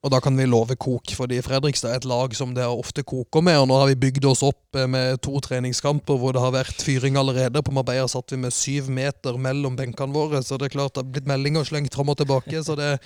Og 0.04 0.12
da 0.12 0.20
kan 0.20 0.36
vi 0.36 0.44
love 0.44 0.76
kok, 0.76 1.14
fordi 1.16 1.38
Fredrikstad 1.40 1.94
er 1.94 2.02
et 2.02 2.08
lag 2.08 2.34
som 2.36 2.50
det 2.56 2.66
ofte 2.68 3.00
koker 3.08 3.40
med. 3.44 3.56
Og 3.62 3.70
nå 3.70 3.78
har 3.80 3.88
vi 3.88 3.96
bygd 4.02 4.26
oss 4.28 4.42
opp 4.44 4.76
eh, 4.76 4.88
med 4.90 5.22
to 5.24 5.40
treningskamper 5.40 6.18
hvor 6.20 6.36
det 6.36 6.42
har 6.44 6.52
vært 6.52 6.84
fyring 6.84 7.16
allerede. 7.16 7.62
På 7.64 7.72
Marbella 7.72 8.04
satt 8.12 8.34
vi 8.34 8.42
med 8.42 8.52
syv 8.52 8.90
meter 8.92 9.40
mellom 9.40 9.78
benkene 9.80 10.12
våre, 10.12 10.42
så 10.44 10.60
det 10.60 10.68
er 10.68 10.76
klart 10.76 10.98
det 10.98 11.06
har 11.06 11.10
blitt 11.16 11.30
meldinger 11.30 11.64
slengt 11.64 11.96
fram 11.96 12.12
og 12.12 12.20
tilbake. 12.20 12.60
Så 12.66 12.76
det, 12.76 12.98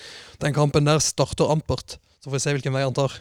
den 0.43 0.57
kampen 0.57 0.91
der 0.91 0.99
starter 1.05 1.55
ampert. 1.55 2.01
Så 2.19 2.33
får 2.33 2.39
vi 2.39 2.43
se 2.43 2.59
hvilken 2.59 2.75
vei 2.75 2.83
han 2.83 2.99
tar. 2.99 3.15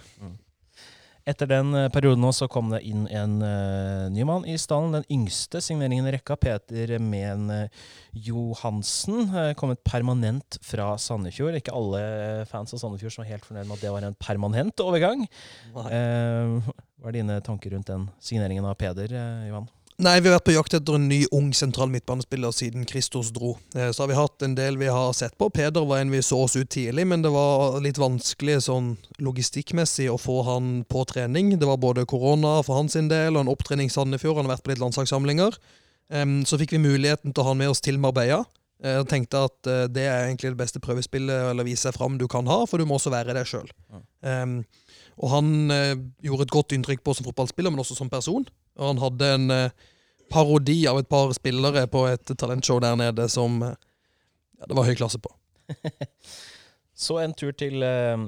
Etter 1.28 1.50
den 1.50 1.74
eh, 1.76 1.90
perioden 1.92 2.24
nå 2.24 2.30
så 2.36 2.48
kom 2.52 2.70
det 2.72 2.80
inn 2.88 3.04
en 3.12 3.42
uh, 3.44 4.08
ny 4.14 4.24
mann 4.28 4.46
i 4.48 4.56
stallen. 4.60 4.96
Den 4.96 5.08
yngste 5.12 5.60
signeringen 5.64 6.08
i 6.08 6.14
rekka, 6.16 6.38
Peter 6.40 6.94
Men 7.04 7.50
eh, 7.52 7.88
Johansen, 8.28 9.26
uh, 9.34 9.52
kommet 9.60 9.84
permanent 9.88 10.60
fra 10.64 10.94
Sandefjord. 11.02 11.60
Ikke 11.60 11.76
alle 11.76 12.46
fans 12.48 12.72
av 12.72 12.80
Sandefjord 12.80 13.18
som 13.18 13.26
var 13.26 13.34
helt 13.34 13.48
fornøyd 13.48 13.68
med 13.68 13.76
at 13.76 13.84
det 13.84 13.92
var 13.98 14.08
en 14.08 14.20
permanent 14.24 14.86
overgang. 14.86 15.28
Uh, 15.76 16.64
hva 16.98 17.12
er 17.12 17.20
dine 17.20 17.42
tanker 17.44 17.76
rundt 17.76 17.92
den 17.92 18.08
signeringen 18.24 18.66
av 18.68 18.80
Peder, 18.80 19.12
Johan? 19.50 19.68
Nei, 19.98 20.20
vi 20.22 20.30
har 20.30 20.36
vært 20.36 20.46
på 20.46 20.54
jakt 20.54 20.76
etter 20.78 20.94
en 20.94 21.08
ny 21.10 21.24
ung 21.34 21.48
sentral 21.58 21.90
midtbanespiller 21.90 22.52
siden 22.54 22.84
Kristos 22.86 23.32
dro. 23.34 23.56
Eh, 23.74 23.90
Så 23.90 24.04
har 24.04 24.12
vi 24.12 24.20
hatt 24.20 24.44
en 24.46 24.54
del 24.54 24.78
vi 24.78 24.86
har 24.94 25.14
sett 25.18 25.34
på. 25.40 25.50
Peder 25.50 25.88
var 25.90 26.04
en 26.04 26.12
vi 26.12 26.22
så 26.22 26.44
oss 26.44 26.56
ut 26.56 26.70
tidlig, 26.70 27.08
men 27.08 27.24
det 27.24 27.32
var 27.34 27.80
litt 27.82 27.98
vanskelig 27.98 28.60
sånn 28.68 28.92
logistikkmessig 29.18 30.06
å 30.14 30.20
få 30.22 30.44
han 30.46 30.86
på 30.86 31.02
trening. 31.10 31.58
Det 31.58 31.66
var 31.66 31.82
både 31.82 32.06
korona 32.06 32.62
for 32.62 32.78
hans 32.78 32.94
del 32.94 33.34
og 33.34 33.42
en 33.42 33.50
opptrening 33.50 33.90
i 33.90 33.96
Sandefjord. 33.96 34.38
Han 34.38 34.46
har 34.46 34.58
vært 34.58 34.68
på 34.68 34.76
litt 34.76 34.84
landslagssamlinger. 34.86 35.58
Så 36.46 36.62
fikk 36.62 36.78
vi 36.78 36.84
muligheten 36.86 37.34
til 37.34 37.42
å 37.42 37.48
ha 37.48 37.56
han 37.56 37.58
med 37.58 37.74
oss 37.74 37.82
til 37.82 37.98
Marbella. 37.98 38.46
Jeg 38.86 39.08
tenkte 39.10 39.48
at 39.50 39.66
eh, 39.66 39.88
det 39.90 40.06
er 40.06 40.28
egentlig 40.28 40.54
det 40.54 40.62
beste 40.62 40.80
prøvespillet 40.80 41.50
eller 41.50 41.66
vise 41.66 41.88
seg 41.88 41.98
fram 41.98 42.20
du 42.22 42.28
kan 42.30 42.46
ha, 42.46 42.60
for 42.70 42.78
du 42.78 42.86
må 42.86 43.00
også 43.00 43.10
være 43.10 43.34
deg 43.34 43.50
sjøl. 43.50 43.66
Og 45.18 45.32
han 45.34 45.48
uh, 45.74 45.98
gjorde 46.22 46.46
et 46.46 46.54
godt 46.54 46.76
inntrykk 46.78 47.02
på 47.02 47.16
som 47.18 47.26
fotballspiller, 47.26 47.74
men 47.74 47.82
også 47.82 47.98
som 47.98 48.10
person. 48.12 48.46
Og 48.78 48.92
han 48.94 49.02
hadde 49.02 49.30
en 49.36 49.54
eh, 49.54 49.86
parodi 50.32 50.82
av 50.90 51.00
et 51.02 51.10
par 51.10 51.32
spillere 51.36 51.86
på 51.92 52.06
et 52.10 52.34
talentshow 52.38 52.82
der 52.84 52.98
nede 53.00 53.28
som 53.32 53.62
eh, 53.66 53.78
ja, 54.60 54.68
det 54.70 54.78
var 54.78 54.88
høy 54.90 54.96
klasse 54.98 55.22
på. 55.22 55.32
Så 56.98 57.20
en 57.22 57.34
tur 57.38 57.54
til 57.58 57.84
eh, 57.86 58.28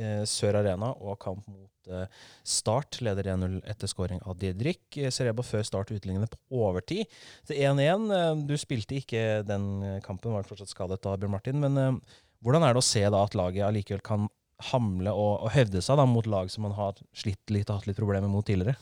eh, 0.00 0.22
Sør 0.28 0.60
Arena 0.62 0.92
og 0.94 1.18
kamp 1.22 1.44
mot 1.50 1.90
eh, 1.92 2.06
Start. 2.46 3.00
Leder 3.04 3.28
1-0 3.34 3.58
etter 3.68 3.90
skåring 3.90 4.22
av 4.24 4.38
Didrik. 4.40 4.84
Serebo 5.12 5.44
før 5.44 5.66
Start 5.68 5.92
utlignet 5.96 6.32
på 6.32 6.62
overtid 6.68 7.04
til 7.48 7.60
1-1. 7.60 8.08
Eh, 8.16 8.30
Du 8.48 8.56
spilte 8.60 8.96
ikke 9.00 9.42
den 9.48 10.00
kampen, 10.06 10.32
var 10.36 10.48
fortsatt 10.48 10.72
skadet 10.72 11.02
da, 11.04 11.16
Bjørn 11.20 11.36
Martin. 11.36 11.60
Men 11.62 11.80
eh, 11.82 12.18
hvordan 12.44 12.64
er 12.64 12.76
det 12.76 12.84
å 12.84 12.88
se 12.88 13.04
da 13.04 13.22
at 13.26 13.36
laget 13.36 13.68
allikevel 13.68 14.04
kan 14.04 14.28
hamle 14.70 15.12
og, 15.12 15.42
og 15.44 15.50
hevde 15.52 15.82
seg 15.84 15.98
da 16.00 16.06
mot 16.08 16.24
lag 16.30 16.48
som 16.48 16.64
man 16.64 16.76
har 16.78 16.96
slitt 17.12 17.52
litt 17.52 17.68
og 17.68 17.82
hatt 17.82 17.90
litt 17.90 17.98
problemer 17.98 18.30
mot 18.32 18.46
tidligere? 18.48 18.78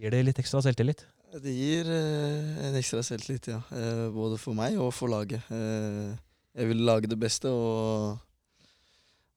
Gir 0.00 0.14
det 0.14 0.22
litt 0.24 0.38
ekstra 0.40 0.62
selvtillit? 0.64 1.02
Det 1.44 1.52
gir 1.52 1.88
eh, 1.92 2.66
en 2.66 2.76
ekstra 2.78 3.02
selvtillit, 3.04 3.50
ja. 3.52 3.60
Eh, 3.76 4.06
både 4.14 4.38
for 4.40 4.56
meg 4.56 4.78
og 4.80 4.94
for 4.96 5.12
laget. 5.12 5.44
Eh, 5.52 6.14
jeg 6.56 6.70
vil 6.70 6.80
lage 6.88 7.10
det 7.10 7.18
beste, 7.20 7.52
og 7.52 8.16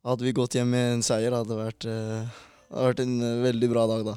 hadde 0.08 0.24
vi 0.24 0.34
gått 0.36 0.56
hjem 0.56 0.72
med 0.72 0.94
en 0.96 1.04
seier, 1.06 1.36
hadde 1.36 1.52
det 1.52 1.60
vært, 1.60 1.90
eh, 1.92 2.40
hadde 2.72 2.88
vært 2.94 3.04
en 3.04 3.18
eh, 3.20 3.42
veldig 3.44 3.70
bra 3.76 3.86
dag 3.92 4.08
da. 4.14 4.16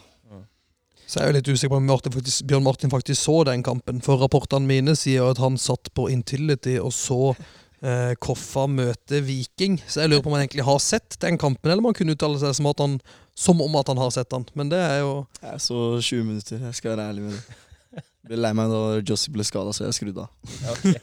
Så 1.06 1.20
jeg 1.20 1.22
er 1.22 1.30
jo 1.30 1.36
litt 1.36 1.50
usikker 1.52 1.70
på 1.70 1.78
om 1.78 1.84
Martin 1.86 2.14
faktisk, 2.14 2.46
Bjørn 2.50 2.64
Martin 2.66 2.90
faktisk 2.90 3.20
så 3.20 3.36
den 3.46 3.62
kampen. 3.66 4.00
For 4.02 4.18
rapportene 4.18 4.66
mine 4.66 4.96
sier 4.98 5.28
at 5.30 5.38
han 5.38 5.54
satt 5.54 5.92
på 5.94 6.08
Intility 6.10 6.80
og 6.82 6.90
så 6.94 7.20
eh, 7.30 8.16
Koffa 8.18 8.64
møte 8.66 9.20
Viking. 9.22 9.78
Så 9.86 10.02
jeg 10.02 10.10
lurer 10.10 10.24
på 10.24 10.32
om 10.32 10.34
han 10.34 10.46
egentlig 10.46 10.66
har 10.66 10.82
sett 10.82 11.18
den 11.22 11.38
kampen, 11.38 11.70
eller 11.70 11.84
om 11.84 11.92
han 11.92 11.98
kunne 11.98 12.16
uttale 12.18 12.42
seg 12.42 12.58
som 12.58 12.70
at 12.72 12.82
han 12.82 12.98
som 13.36 13.60
om 13.60 13.76
at 13.76 13.92
han 13.92 14.00
har 14.00 14.10
sett 14.14 14.32
han. 14.32 14.46
Men 14.56 14.72
det 14.72 14.80
er 14.80 15.00
jo 15.02 15.12
Jeg 15.42 15.60
så 15.66 15.80
20 16.00 16.24
minutter, 16.24 16.62
jeg 16.68 16.78
skal 16.78 16.94
være 16.94 17.10
ærlig 17.10 17.26
med 17.28 17.36
det. 17.36 17.60
Ble 18.26 18.38
lei 18.40 18.50
meg 18.58 18.72
da 18.72 18.80
Jossi 19.06 19.30
ble 19.30 19.44
skada, 19.46 19.70
så 19.76 19.86
jeg 19.86 19.94
skrudde 19.94 20.24
av. 20.24 20.30
Ja. 20.66 20.96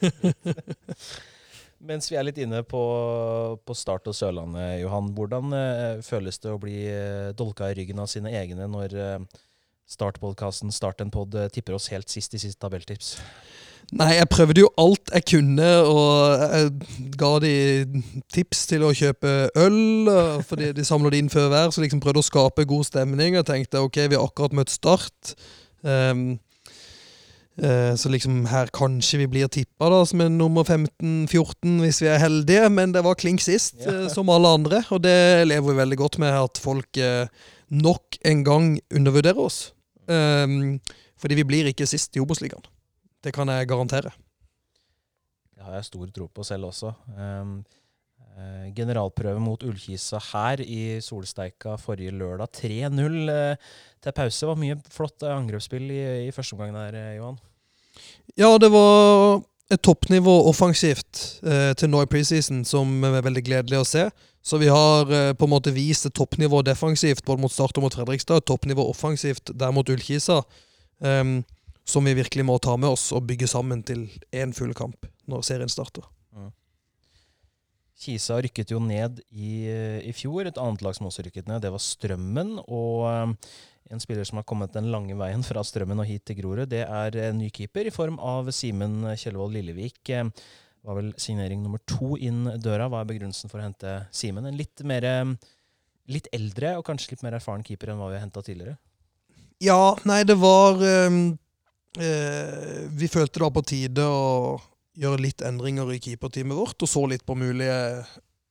Mens 1.84 2.08
vi 2.10 2.16
er 2.16 2.24
litt 2.24 2.38
inne 2.40 2.62
på, 2.64 2.80
på 3.64 3.76
Start 3.76 4.08
og 4.08 4.16
Sørlandet, 4.16 4.80
Johan. 4.82 5.10
Hvordan 5.16 5.56
eh, 5.56 6.02
føles 6.04 6.40
det 6.40 6.52
å 6.52 6.60
bli 6.60 6.78
eh, 6.88 7.32
dolka 7.36 7.68
i 7.68 7.76
ryggen 7.76 8.00
av 8.00 8.08
sine 8.12 8.32
egne 8.32 8.68
når 8.72 8.96
eh, 8.96 9.42
Startpodkasten 9.88 10.72
Start 10.72 11.04
en 11.04 11.12
pod 11.12 11.36
eh, 11.36 11.50
tipper 11.52 11.76
oss 11.76 11.90
helt 11.92 12.12
sist 12.12 12.36
i 12.36 12.40
siste 12.40 12.60
tabelltips? 12.64 13.18
Nei, 13.92 14.14
jeg 14.16 14.28
prøvde 14.32 14.62
jo 14.62 14.70
alt 14.80 15.10
jeg 15.12 15.24
kunne, 15.28 15.66
og 15.86 16.40
jeg 16.40 16.70
ga 17.20 17.32
de 17.44 17.52
tips 18.32 18.64
til 18.70 18.86
å 18.86 18.94
kjøpe 18.96 19.34
øl, 19.60 20.08
fordi 20.48 20.72
de 20.74 20.86
samla 20.86 21.12
det 21.12 21.20
inn 21.20 21.30
før 21.32 21.50
hver, 21.52 21.70
så 21.70 21.84
liksom 21.84 22.00
prøvde 22.02 22.22
å 22.22 22.26
skape 22.26 22.64
god 22.70 22.88
stemning. 22.88 23.36
Og 23.38 23.46
tenkte 23.46 23.84
ok, 23.84 24.00
vi 24.08 24.18
har 24.18 24.24
akkurat 24.24 24.56
møtt 24.56 24.72
Start. 24.74 25.34
Um, 25.84 26.40
uh, 27.60 27.92
så 28.00 28.10
liksom 28.10 28.46
her 28.50 28.72
kanskje 28.74 29.20
vi 29.20 29.28
blir 29.30 29.52
tippa 29.52 29.92
da 29.92 30.00
som 30.08 30.24
en 30.24 30.38
nummer 30.40 30.64
15-14 30.64 31.76
hvis 31.84 32.00
vi 32.02 32.10
er 32.10 32.22
heldige, 32.24 32.66
men 32.72 32.96
det 32.96 33.04
var 33.04 33.20
klink 33.20 33.44
sist, 33.44 33.76
Ja. 33.84 34.06
uh, 34.06 34.08
som 34.10 34.32
alle 34.32 34.56
andre. 34.58 34.82
Og 34.90 35.04
det 35.04 35.46
lever 35.52 35.70
vi 35.70 35.80
veldig 35.84 36.00
godt 36.00 36.18
med, 36.24 36.32
at 36.34 36.58
folk 36.62 36.98
uh, 37.04 37.28
nok 37.70 38.18
en 38.24 38.44
gang 38.48 38.78
undervurderer 38.90 39.44
oss. 39.44 39.68
Um, 40.08 40.80
fordi 41.20 41.38
vi 41.38 41.46
blir 41.48 41.70
ikke 41.70 41.86
sist 41.88 42.16
i 42.16 42.24
Obos-ligaen. 42.24 42.64
Det 43.24 43.32
kan 43.32 43.48
jeg 43.48 43.70
garantere. 43.70 44.12
Det 45.54 45.64
har 45.64 45.78
jeg 45.78 45.88
stor 45.88 46.12
tro 46.12 46.28
på 46.28 46.44
selv 46.44 46.68
også. 46.68 46.92
Um, 47.16 47.56
uh, 48.36 48.66
generalprøve 48.76 49.40
mot 49.40 49.62
Ullkisa 49.64 50.20
her 50.32 50.60
i 50.60 51.00
solsteika 51.04 51.78
forrige 51.80 52.12
lørdag. 52.12 52.52
3-0 52.60 53.32
uh, 53.32 53.72
til 54.04 54.12
pause. 54.12 54.46
var 54.50 54.60
mye 54.60 54.76
flott 54.92 55.24
eh, 55.24 55.32
angrepsspill 55.32 55.88
i, 55.94 56.04
i 56.28 56.34
første 56.34 56.56
omgang 56.56 56.74
der, 56.76 57.00
eh, 57.00 57.16
Johan. 57.16 57.40
Ja, 58.36 58.50
det 58.58 58.70
var 58.74 59.40
et 59.72 59.80
toppnivå 59.80 60.34
offensivt 60.50 61.40
uh, 61.46 61.72
til 61.78 61.88
nå 61.88 62.02
i 62.04 62.10
preseason 62.10 62.64
som 62.68 62.90
er 63.08 63.24
veldig 63.24 63.44
gledelig 63.46 63.80
å 63.80 63.88
se. 63.88 64.08
Så 64.44 64.58
vi 64.60 64.68
har 64.68 65.08
eh, 65.08 65.32
på 65.32 65.46
en 65.46 65.54
måte 65.54 65.72
vist 65.72 66.04
et 66.04 66.14
toppnivå 66.14 66.60
defensivt 66.66 67.24
både 67.24 67.40
mot 67.40 67.52
Start 67.52 67.78
og 67.80 67.86
mot 67.86 67.94
Fredrikstad. 67.96 68.42
Et 68.42 68.48
toppnivå 68.50 68.84
offensivt 68.90 69.54
der 69.56 69.72
mot 69.72 69.88
Ullkisa. 69.88 70.42
ehm, 71.00 71.38
som 71.84 72.04
vi 72.04 72.16
virkelig 72.16 72.44
må 72.48 72.58
ta 72.62 72.76
med 72.80 72.94
oss 72.96 73.10
og 73.12 73.26
bygge 73.28 73.48
sammen 73.50 73.82
til 73.86 74.06
én 74.32 74.54
full 74.56 74.72
kamp 74.76 75.06
når 75.30 75.44
serien 75.46 75.72
starter. 75.72 76.06
Kisa 78.04 78.40
rykket 78.42 78.72
jo 78.74 78.80
ned 78.82 79.20
i, 79.30 79.68
eh, 79.70 80.00
i 80.02 80.12
fjor. 80.12 80.48
Et 80.48 80.58
annet 80.58 80.82
lag 80.82 80.96
som 80.96 81.06
også 81.08 81.24
rykket 81.24 81.48
ned, 81.48 81.62
det 81.62 81.70
var 81.72 81.82
Strømmen. 81.82 82.58
Og 82.66 83.06
um, 83.06 83.36
en 83.92 84.02
spiller 84.02 84.26
som 84.26 84.40
har 84.40 84.46
kommet 84.48 84.74
den 84.74 84.90
lange 84.92 85.14
veien 85.18 85.44
fra 85.46 85.62
Strømmen 85.64 86.02
og 86.02 86.08
hit 86.08 86.24
til 86.26 86.40
Grorud, 86.40 86.66
det 86.72 86.82
er 86.84 87.18
en 87.28 87.38
ny 87.38 87.50
keeper 87.54 87.86
i 87.86 87.94
form 87.94 88.18
av 88.18 88.50
Simen 88.52 89.04
Kjellvold 89.14 89.54
Lillevik. 89.54 90.00
Det 90.04 90.24
var 90.84 90.98
vel 90.98 91.12
signering 91.16 91.62
nummer 91.62 91.80
to 91.88 92.18
inn 92.18 92.44
døra. 92.60 92.90
Hva 92.90 93.04
er 93.04 93.12
begrunnelsen 93.12 93.52
for 93.52 93.62
å 93.62 93.68
hente 93.68 94.00
Simen? 94.12 94.50
En 94.50 94.58
litt 94.58 94.84
mer 94.86 95.06
eh, 95.08 95.36
Litt 96.12 96.26
eldre 96.36 96.74
og 96.76 96.82
kanskje 96.84 97.14
litt 97.14 97.22
mer 97.24 97.32
erfaren 97.38 97.62
keeper 97.64 97.88
enn 97.88 97.96
hva 97.96 98.10
vi 98.10 98.18
har 98.18 98.26
henta 98.26 98.42
tidligere. 98.44 98.74
Ja, 99.64 99.94
nei, 100.04 100.18
det 100.28 100.34
var 100.36 100.76
ehm, 100.84 101.38
eh, 102.00 102.84
Vi 102.94 103.08
følte 103.10 103.38
det 103.38 103.46
var 103.46 103.54
på 103.54 103.64
tide 103.66 104.04
å 104.06 104.58
gjøre 104.98 105.24
litt 105.24 105.42
endringer 105.42 105.90
i 105.90 106.00
keeperteamet 106.02 106.56
vårt, 106.56 106.78
og 106.82 106.90
så 106.90 107.02
litt 107.10 107.24
på 107.26 107.36
mulige 107.38 108.04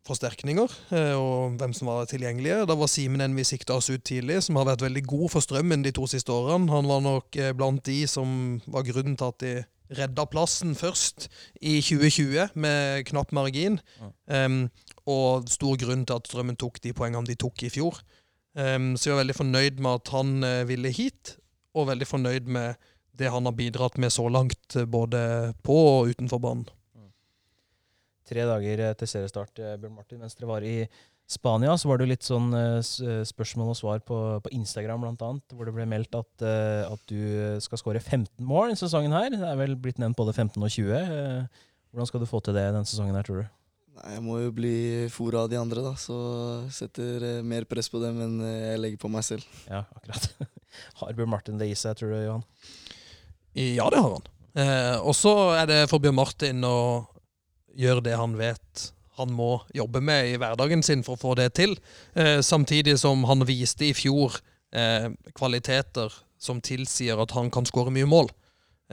forsterkninger 0.08 0.72
eh, 0.92 1.14
og 1.16 1.56
hvem 1.60 1.74
som 1.76 1.90
var 1.92 2.08
tilgjengelige. 2.12 2.64
Da 2.68 2.76
var 2.76 2.92
Simen 2.92 3.24
en 3.24 3.36
vi 3.38 3.46
sikta 3.48 3.78
oss 3.80 3.90
ut 3.94 4.04
tidlig, 4.04 4.42
som 4.44 4.60
har 4.60 4.68
vært 4.68 4.84
veldig 4.84 5.04
god 5.08 5.30
for 5.32 5.46
Strømmen 5.46 5.86
de 5.86 5.94
to 5.96 6.08
siste 6.12 6.34
årene. 6.34 6.72
Han 6.74 6.90
var 6.90 7.04
nok 7.06 7.40
eh, 7.40 7.54
blant 7.56 7.84
de 7.88 8.02
som 8.12 8.58
var 8.68 8.86
grunnen 8.88 9.16
til 9.20 9.32
at 9.32 9.40
de 9.44 9.54
redda 9.94 10.26
plassen 10.32 10.74
først 10.76 11.28
i 11.62 11.78
2020 11.84 12.58
med 12.60 13.06
knapp 13.08 13.32
margin. 13.36 13.78
Em, 14.32 14.66
og 15.10 15.48
stor 15.52 15.78
grunn 15.80 16.06
til 16.08 16.20
at 16.20 16.28
Strømmen 16.28 16.60
tok 16.60 16.82
de 16.84 16.94
poengene 16.96 17.30
de 17.30 17.38
tok 17.40 17.66
i 17.68 17.72
fjor. 17.72 18.00
Em, 18.60 18.94
så 18.98 19.10
jeg 19.10 19.16
var 19.16 19.24
veldig 19.24 19.40
fornøyd 19.40 19.80
med 19.84 20.02
at 20.02 20.14
han 20.16 20.36
eh, 20.48 20.64
ville 20.70 20.92
hit, 20.94 21.38
og 21.74 21.88
veldig 21.90 22.06
fornøyd 22.06 22.50
med 22.54 22.90
det 23.18 23.30
han 23.30 23.46
har 23.46 23.56
bidratt 23.56 23.98
med 24.02 24.14
så 24.14 24.26
langt, 24.30 24.76
eh, 24.76 24.86
både 24.86 25.54
på 25.66 25.78
og 25.78 26.14
utenfor 26.14 26.42
banen. 26.42 26.68
Tre 28.24 28.46
dager 28.48 28.80
eh, 28.80 28.94
til 28.98 29.10
seriestart, 29.10 29.60
eh, 29.60 29.76
Bjørn 29.78 29.98
Martin. 29.98 30.22
Mens 30.24 30.38
dere 30.40 30.50
var 30.50 30.66
i 30.66 30.88
Spania, 31.30 31.76
så 31.80 31.88
var 31.88 32.02
det 32.02 32.10
litt 32.10 32.26
sånn 32.26 32.50
spørsmål 33.26 33.70
og 33.72 33.78
svar 33.80 34.02
på, 34.06 34.18
på 34.44 34.52
Instagram, 34.54 35.06
blant 35.06 35.22
annet, 35.24 35.54
hvor 35.56 35.66
det 35.66 35.74
ble 35.74 35.86
meldt 35.88 36.18
at, 36.20 36.44
at 36.44 37.04
du 37.10 37.56
skal 37.64 37.80
skåre 37.80 38.02
15 38.04 38.44
mål 38.44 38.74
denne 38.74 38.82
sesongen 38.82 39.16
her. 39.16 39.30
Det 39.32 39.48
er 39.48 39.58
vel 39.58 39.78
blitt 39.80 40.02
nevnt 40.04 40.20
både 40.20 40.36
15 40.36 40.60
og 40.60 40.70
20. 40.70 40.92
Eh, 41.00 41.62
Hvordan 41.94 42.10
skal 42.10 42.24
du 42.24 42.28
få 42.28 42.42
til 42.44 42.58
det 42.58 42.66
denne 42.74 42.90
sesongen 42.90 43.16
her, 43.16 43.26
tror 43.26 43.40
du? 43.40 43.50
Nei, 43.94 44.14
Jeg 44.18 44.24
må 44.26 44.38
jo 44.42 44.52
bli 44.58 44.76
fora 45.14 45.46
av 45.46 45.52
de 45.52 45.60
andre, 45.62 45.86
da, 45.86 45.96
så 46.02 46.18
setter 46.74 47.42
mer 47.46 47.66
press 47.70 47.88
på 47.94 48.02
dem 48.04 48.20
enn 48.26 48.40
jeg 48.44 48.82
legger 48.84 49.02
på 49.06 49.12
meg 49.14 49.26
selv. 49.26 49.48
Ja, 49.70 49.86
akkurat. 49.96 50.28
Har 51.00 51.14
Bjørn 51.16 51.32
Martin 51.38 51.62
det 51.62 51.72
i 51.72 51.78
seg, 51.78 51.96
tror 51.98 52.14
du, 52.14 52.20
Johan? 52.20 52.46
Ja, 53.54 53.90
det 53.94 54.02
har 54.02 54.18
han. 54.18 54.28
Eh, 54.54 54.98
og 55.02 55.16
så 55.18 55.34
er 55.58 55.70
det 55.70 55.80
for 55.90 56.04
Bjørn 56.04 56.18
Martin 56.18 56.66
å 56.66 57.06
gjøre 57.74 58.06
det 58.06 58.18
han 58.20 58.36
vet 58.38 58.90
han 59.20 59.34
må 59.34 59.60
jobbe 59.74 60.02
med 60.02 60.32
i 60.32 60.38
hverdagen 60.42 60.84
sin 60.86 61.04
for 61.06 61.18
å 61.18 61.22
få 61.22 61.34
det 61.38 61.52
til. 61.60 61.76
Eh, 62.18 62.40
samtidig 62.42 62.96
som 63.02 63.26
han 63.30 63.46
viste 63.46 63.90
i 63.90 63.96
fjor 63.98 64.40
eh, 64.74 65.12
kvaliteter 65.38 66.14
som 66.42 66.62
tilsier 66.64 67.22
at 67.22 67.36
han 67.38 67.52
kan 67.54 67.68
skåre 67.70 67.94
mye 67.94 68.10
mål. 68.10 68.32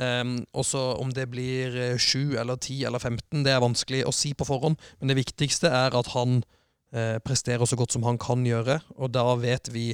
Um, 0.00 0.38
også 0.56 0.78
om 1.02 1.10
det 1.12 1.26
blir 1.32 1.74
eh, 1.76 1.98
7 1.98 2.38
eller 2.38 2.56
10 2.56 2.86
eller 2.88 3.02
15, 3.02 3.42
det 3.44 3.52
er 3.52 3.60
vanskelig 3.60 4.04
å 4.08 4.14
si 4.14 4.30
på 4.36 4.46
forhånd. 4.48 4.78
Men 5.00 5.10
det 5.10 5.18
viktigste 5.18 5.72
er 5.72 5.96
at 5.98 6.12
han 6.14 6.38
eh, 6.94 7.18
presterer 7.24 7.68
så 7.68 7.76
godt 7.76 7.96
som 7.96 8.06
han 8.06 8.20
kan 8.20 8.46
gjøre. 8.46 8.78
Og 9.00 9.12
da 9.16 9.26
vet 9.40 9.72
vi, 9.74 9.90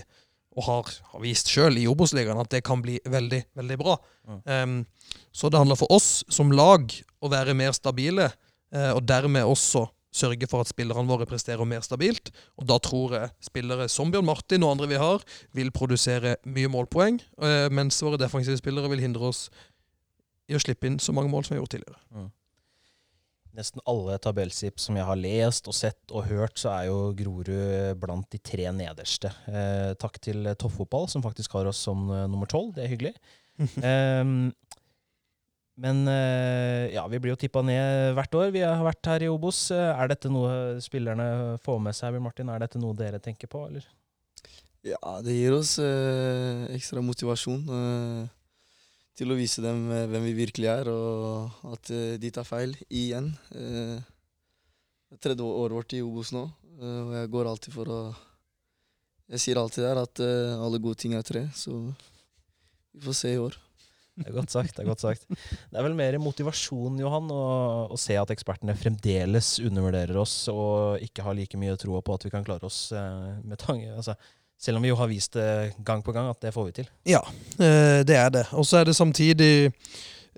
og 0.56 0.64
har, 0.64 0.92
har 1.12 1.22
vist 1.22 1.50
sjøl 1.52 1.76
i 1.78 1.86
Obos-ligaen, 1.90 2.40
at 2.40 2.50
det 2.52 2.62
kan 2.64 2.80
bli 2.84 2.96
veldig, 3.04 3.42
veldig 3.58 3.76
bra. 3.80 3.98
Um, 4.48 4.80
så 5.36 5.50
det 5.52 5.60
handler 5.60 5.78
for 5.78 5.92
oss 5.92 6.24
som 6.32 6.54
lag 6.54 6.92
å 7.20 7.30
være 7.32 7.56
mer 7.58 7.76
stabile, 7.76 8.30
uh, 8.74 8.92
og 8.96 9.04
dermed 9.08 9.44
også 9.44 9.84
sørge 10.16 10.48
for 10.50 10.64
at 10.64 10.70
spillerne 10.70 11.08
våre 11.10 11.26
presterer 11.28 11.68
mer 11.68 11.84
stabilt. 11.84 12.30
Og 12.56 12.68
da 12.70 12.78
tror 12.82 13.16
jeg 13.18 13.32
spillere 13.44 13.88
som 13.92 14.12
Bjørn 14.12 14.28
Martin 14.28 14.64
og 14.64 14.76
andre 14.76 14.90
vi 14.94 15.00
har, 15.00 15.24
vil 15.56 15.72
produsere 15.74 16.36
mye 16.48 16.70
målpoeng, 16.72 17.20
eh, 17.42 17.68
mens 17.74 18.00
våre 18.04 18.20
defensive 18.20 18.56
spillere 18.60 18.90
vil 18.92 19.04
hindre 19.04 19.28
oss 19.28 19.46
i 20.48 20.56
å 20.56 20.62
slippe 20.62 20.88
inn 20.88 21.00
så 21.02 21.12
mange 21.12 21.32
mål 21.32 21.44
som 21.44 21.54
vi 21.54 21.58
har 21.58 21.64
gjort 21.64 21.76
tidligere. 21.76 22.00
Nesten 23.56 23.80
alle 23.88 24.18
tabellsip 24.20 24.80
som 24.82 24.98
jeg 24.98 25.06
har 25.08 25.16
lest 25.16 25.68
og 25.70 25.76
sett 25.76 26.12
og 26.12 26.26
hørt, 26.28 26.58
så 26.60 26.74
er 26.74 26.90
jo 26.90 26.98
Grorud 27.16 27.96
blant 28.02 28.28
de 28.34 28.40
tre 28.44 28.68
nederste. 28.76 29.30
Eh, 29.48 29.94
takk 29.96 30.18
til 30.20 30.44
Toppfotball, 30.60 31.08
som 31.08 31.24
faktisk 31.24 31.56
har 31.56 31.70
oss 31.70 31.80
som 31.86 32.04
uh, 32.12 32.26
nummer 32.28 32.50
tolv. 32.52 32.74
Det 32.76 32.84
er 32.84 32.92
hyggelig. 32.92 33.14
um, 33.80 34.50
men 35.86 36.02
eh, 36.12 36.92
ja, 36.92 37.06
vi 37.08 37.20
blir 37.20 37.32
jo 37.32 37.40
tippa 37.40 37.64
ned 37.64 38.12
hvert 38.16 38.36
år. 38.36 38.52
Vi 38.52 38.64
har 38.64 38.84
vært 38.84 39.08
her 39.14 39.24
i 39.24 39.32
Obos. 39.32 39.70
Eh, 39.72 39.88
Er 39.92 40.12
dette 40.12 40.28
noe 40.32 40.76
spillerne 40.84 41.56
får 41.64 41.80
med 41.88 41.96
seg, 41.96 42.20
Martin? 42.20 42.52
Er 42.52 42.60
dette 42.66 42.80
noe 42.82 42.96
dere 42.96 43.22
tenker 43.24 43.48
på, 43.48 43.64
eller? 43.70 43.88
Ja, 44.86 45.16
det 45.24 45.34
gir 45.34 45.56
oss 45.56 45.78
eh, 45.82 46.66
ekstra 46.76 47.00
motivasjon 47.02 47.64
eh, 47.66 48.28
til 49.16 49.32
å 49.32 49.38
vise 49.38 49.64
dem 49.64 49.88
eh, 49.92 50.06
hvem 50.10 50.28
vi 50.28 50.36
virkelig 50.42 50.70
er, 50.70 50.90
og 50.92 51.72
at 51.72 51.92
eh, 51.94 52.16
de 52.20 52.32
tar 52.34 52.46
feil 52.48 52.76
igjen. 52.88 53.32
Eh, 53.56 53.96
det 55.06 55.18
er 55.18 55.22
tredje 55.22 55.46
året 55.46 55.76
vårt 55.78 55.96
i 55.96 56.02
Obos 56.04 56.32
nå, 56.34 56.44
og 56.76 57.12
jeg 57.14 57.30
går 57.32 57.48
alltid 57.48 57.72
for 57.72 57.92
å 57.94 58.00
Jeg 59.26 59.42
sier 59.42 59.58
alltid 59.58 59.82
der 59.82 59.98
at 59.98 60.20
alle 60.62 60.78
gode 60.78 61.00
ting 61.02 61.14
er 61.18 61.22
tre, 61.26 61.48
så 61.54 61.72
vi 62.94 63.00
får 63.02 63.16
se 63.18 63.32
i 63.34 63.40
år. 63.42 63.56
Det 64.16 64.28
er 64.30 64.36
godt 64.36 64.52
sagt. 64.54 64.76
Det 64.76 64.84
er 64.84 64.88
godt 64.88 65.02
sagt. 65.02 65.26
Det 65.26 65.78
er 65.78 65.82
vel 65.82 65.96
mer 65.98 66.18
motivasjon, 66.22 67.00
Johan, 67.02 67.26
å, 67.34 67.40
å 67.90 67.98
se 67.98 68.14
at 68.16 68.30
ekspertene 68.30 68.76
fremdeles 68.78 69.56
undervurderer 69.66 70.20
oss 70.20 70.36
og 70.52 71.02
ikke 71.02 71.26
har 71.26 71.36
like 71.38 71.58
mye 71.58 71.74
tro 71.80 71.98
på 71.98 72.14
at 72.14 72.28
vi 72.28 72.32
kan 72.34 72.46
klare 72.46 72.70
oss 72.70 72.92
med 72.94 73.58
tanke 73.62 73.96
altså, 73.98 74.14
Selv 74.58 74.78
om 74.78 74.84
vi 74.86 74.90
jo 74.90 74.98
har 74.98 75.10
vist 75.10 75.36
det 75.36 75.76
gang 75.84 76.02
på 76.02 76.14
gang 76.16 76.30
at 76.30 76.40
det 76.40 76.54
får 76.54 76.68
vi 76.70 76.76
til. 76.80 76.90
Ja, 77.04 77.20
eh, 77.60 78.02
det 78.08 78.16
er 78.16 78.30
det. 78.32 78.46
Og 78.52 78.66
så 78.66 78.80
er 78.80 78.88
det 78.88 78.96
samtidig 78.96 79.70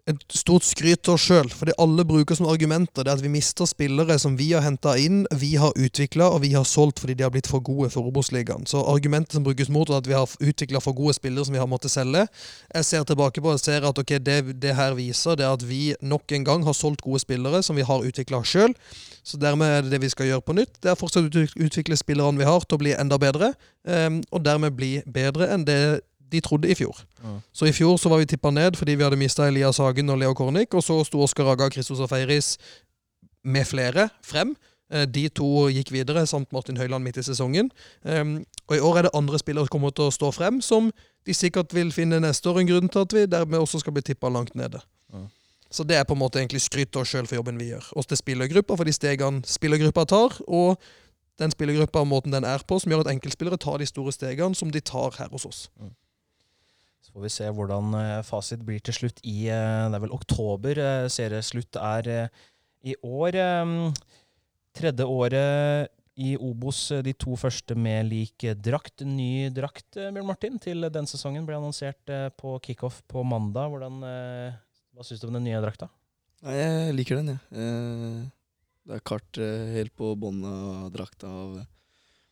et 0.09 0.23
stort 0.33 0.65
skryt 0.65 1.03
til 1.05 1.15
oss 1.15 1.25
sjøl, 1.29 1.51
fordi 1.53 1.75
alle 1.81 2.05
bruker 2.09 2.39
som 2.39 2.49
argumenter 2.49 3.05
det 3.05 3.13
at 3.13 3.23
vi 3.23 3.31
mister 3.33 3.69
spillere 3.69 4.17
som 4.21 4.39
vi 4.39 4.51
har 4.55 4.65
henta 4.65 4.95
inn, 5.01 5.25
vi 5.37 5.53
har 5.61 5.77
utvikla 5.77 6.31
og 6.33 6.43
vi 6.47 6.55
har 6.55 6.65
solgt 6.69 7.03
fordi 7.03 7.19
de 7.19 7.27
har 7.27 7.33
blitt 7.35 7.51
for 7.51 7.61
gode 7.65 7.91
for 7.93 8.09
Obos-ligaen. 8.09 8.65
Så 8.69 8.81
argumentet 8.89 9.37
som 9.37 9.45
brukes 9.45 9.69
mot 9.73 9.91
at 9.93 10.09
vi 10.09 10.17
har 10.17 10.25
utvikla 10.25 10.81
for 10.85 10.97
gode 10.97 11.17
spillere 11.19 11.45
som 11.45 11.57
vi 11.57 11.61
har 11.61 11.69
måttet 11.69 11.93
selge. 11.93 12.25
Jeg 12.73 12.89
ser 12.89 13.05
tilbake 13.09 13.45
på 13.45 13.53
og 13.53 13.61
ser 13.61 13.85
at 13.85 14.01
okay, 14.01 14.21
det, 14.23 14.57
det 14.63 14.77
her 14.79 14.97
viser 14.97 15.37
det 15.37 15.49
at 15.49 15.67
vi 15.69 15.93
nok 16.01 16.33
en 16.33 16.49
gang 16.49 16.65
har 16.65 16.77
solgt 16.77 17.05
gode 17.05 17.21
spillere 17.25 17.63
som 17.63 17.77
vi 17.77 17.87
har 17.87 18.09
utvikla 18.09 18.41
sjøl. 18.49 18.73
Så 19.29 19.37
dermed 19.41 19.69
er 19.69 19.83
det 19.85 19.93
det 19.93 20.01
vi 20.01 20.09
skal 20.09 20.31
gjøre 20.31 20.45
på 20.47 20.55
nytt. 20.57 20.79
Det 20.81 20.89
er 20.89 20.97
fortsatt 20.97 21.29
å 21.29 21.43
utvikle 21.61 21.99
spillerne 22.01 22.41
vi 22.41 22.47
har 22.49 22.65
til 22.65 22.79
å 22.79 22.85
bli 22.85 22.95
enda 22.97 23.21
bedre, 23.21 23.55
Um, 23.89 24.19
og 24.35 24.43
dermed 24.45 24.75
bli 24.77 24.99
bedre 25.09 25.47
enn 25.55 25.63
det 25.65 26.03
de 26.29 26.41
trodde 26.45 26.69
i 26.69 26.75
fjor. 26.77 26.99
Mm. 27.25 27.39
Så 27.57 27.65
i 27.65 27.73
fjor 27.73 27.97
så 27.97 28.11
var 28.13 28.21
vi 28.21 28.27
tippa 28.29 28.51
ned 28.53 28.77
fordi 28.77 28.99
vi 28.99 29.05
hadde 29.07 29.17
mista 29.17 29.47
Elias 29.49 29.79
Hagen 29.81 30.11
og 30.13 30.19
Leo 30.21 30.35
Kornic, 30.37 30.75
og 30.77 30.85
så 30.85 30.99
sto 31.09 31.23
Oskar 31.25 31.49
Aga, 31.55 31.71
Christos 31.73 32.03
Feiris 32.11 32.59
med 33.45 33.65
flere 33.65 34.11
frem. 34.21 34.53
Eh, 34.93 35.07
De 35.07 35.29
to 35.29 35.69
gikk 35.73 35.93
videre, 35.95 36.27
samt 36.27 36.53
Martin 36.53 36.77
Høiland 36.77 37.05
midt 37.05 37.17
i 37.17 37.25
sesongen. 37.25 37.71
Um, 38.05 38.43
og 38.69 38.77
i 38.77 38.85
år 38.85 38.99
er 38.99 39.09
det 39.09 39.15
andre 39.17 39.41
spillere 39.41 39.65
som 39.71 39.79
kommer 39.79 39.95
til 39.97 40.11
å 40.11 40.13
stå 40.13 40.35
frem, 40.37 40.61
som 40.61 40.93
de 41.25 41.35
sikkert 41.35 41.73
vil 41.73 41.93
finne 41.93 42.21
neste 42.21 42.51
år 42.51 42.61
en 42.61 42.71
grunn 42.75 42.93
til 42.93 43.07
at 43.07 43.17
vi 43.17 43.25
dermed 43.25 43.65
også 43.65 43.81
skal 43.81 43.97
bli 43.97 44.05
tippa 44.05 44.29
langt 44.29 44.53
nede. 44.59 44.85
Så 45.69 45.85
det 45.85 45.99
er 45.99 46.07
på 46.09 46.17
en 46.17 46.23
måte 46.23 46.41
egentlig 46.41 46.63
skryt 46.65 46.97
av 46.97 47.03
oss 47.05 47.11
sjøl 47.13 47.27
for 47.29 47.37
jobben 47.37 47.59
vi 47.61 47.69
gjør. 47.75 47.91
Oss 48.01 48.09
til 48.09 48.17
spillergruppa 48.17 48.77
for 48.79 48.89
de 48.89 48.95
stegene 48.97 49.45
spillergruppa 49.45 50.07
tar, 50.09 50.37
og 50.49 50.81
den 51.39 51.53
spillergruppa 51.53 52.01
og 52.03 52.09
måten 52.09 52.33
den 52.35 52.47
er 52.49 52.63
på, 52.67 52.79
som 52.81 52.91
gjør 52.93 53.05
at 53.05 53.13
enkeltspillere 53.13 53.61
tar 53.61 53.79
de 53.83 53.87
store 53.89 54.15
stegene 54.17 54.57
som 54.57 54.73
de 54.73 54.81
tar 54.81 55.13
her 55.21 55.29
hos 55.35 55.45
oss. 55.47 55.61
Så 57.05 57.13
får 57.13 57.27
vi 57.27 57.33
se 57.33 57.51
hvordan 57.55 57.93
eh, 57.97 58.23
fasit 58.27 58.65
blir 58.65 58.81
til 58.85 58.97
slutt 58.97 59.21
i 59.25 59.47
eh, 59.49 59.85
Det 59.89 59.97
er 59.97 60.03
vel 60.03 60.17
oktober 60.17 60.81
eh, 60.83 61.07
serieslutt 61.13 61.79
er 61.81 62.11
i 62.85 62.97
år. 63.05 63.39
eh, 63.39 63.93
Tredje 64.79 65.07
året 65.09 65.95
i 66.19 66.33
Obos, 66.43 66.81
de 67.07 67.13
to 67.15 67.37
første 67.39 67.77
med 67.79 68.09
lik 68.11 68.45
drakt. 68.59 69.05
Ny 69.07 69.49
drakt, 69.55 69.95
Bjørn 69.95 70.27
Martin, 70.27 70.59
til 70.59 70.89
den 70.93 71.07
sesongen 71.07 71.47
ble 71.47 71.57
annonsert 71.57 72.13
på 72.39 72.57
kickoff 72.63 73.01
på 73.11 73.23
mandag. 73.27 73.71
Hvordan, 73.71 74.03
hva 74.99 75.07
syns 75.07 75.23
du 75.23 75.29
om 75.29 75.37
den 75.37 75.47
nye 75.47 75.61
drakta? 75.63 75.87
Nei, 76.43 76.57
jeg 76.59 76.95
liker 76.97 77.21
den, 77.21 77.37
jeg. 77.37 77.43
Eh, 77.55 78.23
det 78.89 78.97
er 78.97 79.05
kart 79.07 79.39
eh, 79.39 79.69
helt 79.77 79.95
på 79.95 80.11
båndet 80.19 80.51
av 80.51 80.89
drakta 80.91 81.31
av 81.31 81.61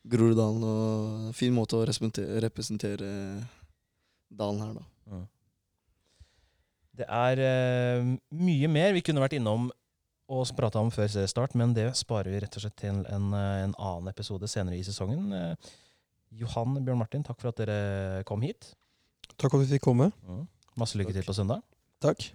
Groruddalen. 0.07 0.65
Og 0.67 1.31
fin 1.35 1.55
måte 1.55 1.79
å 1.79 1.85
representere, 1.87 2.41
representere 2.43 3.09
dalen 4.27 4.63
her, 4.65 4.77
da. 4.81 4.85
Det 6.97 7.05
er 7.07 7.41
eh, 7.45 8.07
mye 8.33 8.69
mer 8.71 8.95
vi 8.95 9.03
kunne 9.05 9.21
vært 9.21 9.37
innom 9.37 9.69
og 10.27 10.49
prata 10.57 10.81
om 10.83 10.89
før 10.91 11.07
seriestart, 11.13 11.53
men 11.55 11.75
det 11.75 11.85
sparer 11.95 12.33
vi 12.33 12.41
rett 12.43 12.57
og 12.57 12.65
slett 12.65 12.79
til 12.81 13.03
en, 13.05 13.29
eh, 13.37 13.61
en 13.67 13.75
annen 13.77 14.11
episode 14.11 14.49
senere 14.51 14.79
i 14.79 14.83
sesongen. 14.83 15.29
Eh, 15.31 15.69
Johan 16.41 16.81
Bjørn 16.81 16.99
Martin, 16.99 17.23
takk 17.23 17.39
for 17.39 17.53
at 17.53 17.61
dere 17.61 18.25
kom 18.27 18.43
hit. 18.43 18.73
Takk 19.37 19.51
for 19.51 19.61
at 19.61 19.67
vi 19.67 19.77
fikk 19.77 19.87
komme. 19.87 20.11
Masse 20.77 20.99
lykke 20.99 21.15
til 21.15 21.23
på 21.27 21.37
søndag. 21.37 21.63
Takk. 22.03 22.27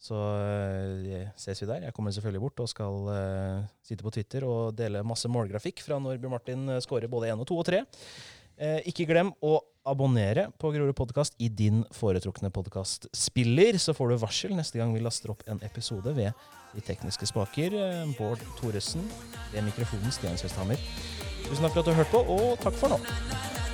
Så 0.00 0.18
eh, 0.44 1.26
ses 1.40 1.62
vi 1.62 1.68
der. 1.70 1.86
Jeg 1.88 1.96
kommer 1.96 2.12
selvfølgelig 2.14 2.44
bort 2.44 2.64
og 2.64 2.70
skal 2.70 3.08
uh, 3.08 3.66
sitte 3.84 4.04
på 4.04 4.12
Twitter 4.12 4.44
og 4.48 4.74
dele 4.76 5.04
masse 5.06 5.30
målgrafikk 5.30 5.80
fra 5.84 6.00
når 6.02 6.20
Bjørn 6.20 6.34
Martin 6.36 6.72
eh, 6.74 6.82
scorer 6.84 7.10
både 7.10 7.32
én 7.32 7.40
og 7.40 7.48
to 7.48 7.58
og 7.60 7.68
tre. 7.68 7.84
Eh, 8.54 8.80
ikke 8.90 9.08
glem 9.08 9.32
å 9.42 9.56
abonnere 9.84 10.46
på 10.62 10.70
Grorud 10.72 10.94
podkast 10.96 11.34
i 11.42 11.48
din 11.50 11.82
foretrukne 11.92 12.52
podkastspiller, 12.54 13.76
så 13.82 13.92
får 13.96 14.12
du 14.12 14.22
varsel 14.22 14.54
neste 14.54 14.78
gang 14.78 14.94
vi 14.94 15.02
laster 15.02 15.34
opp 15.34 15.42
en 15.50 15.62
episode 15.66 16.14
ved 16.16 16.32
De 16.74 16.82
tekniske 16.82 17.28
spaker. 17.30 17.74
Eh, 17.78 18.14
Bård 18.18 18.40
Thoresen 18.58 19.04
ved 19.52 19.66
mikrofonen 19.66 20.14
Stian 20.14 20.38
Kjøsthammer. 20.38 20.80
Tusen 21.44 21.62
takk 21.66 21.74
for 21.76 21.82
at 21.82 21.86
du 21.86 21.94
har 21.94 22.02
hørt 22.02 22.14
på, 22.14 22.24
og 22.38 22.58
takk 22.62 22.78
for 22.78 22.94
nå. 22.94 23.73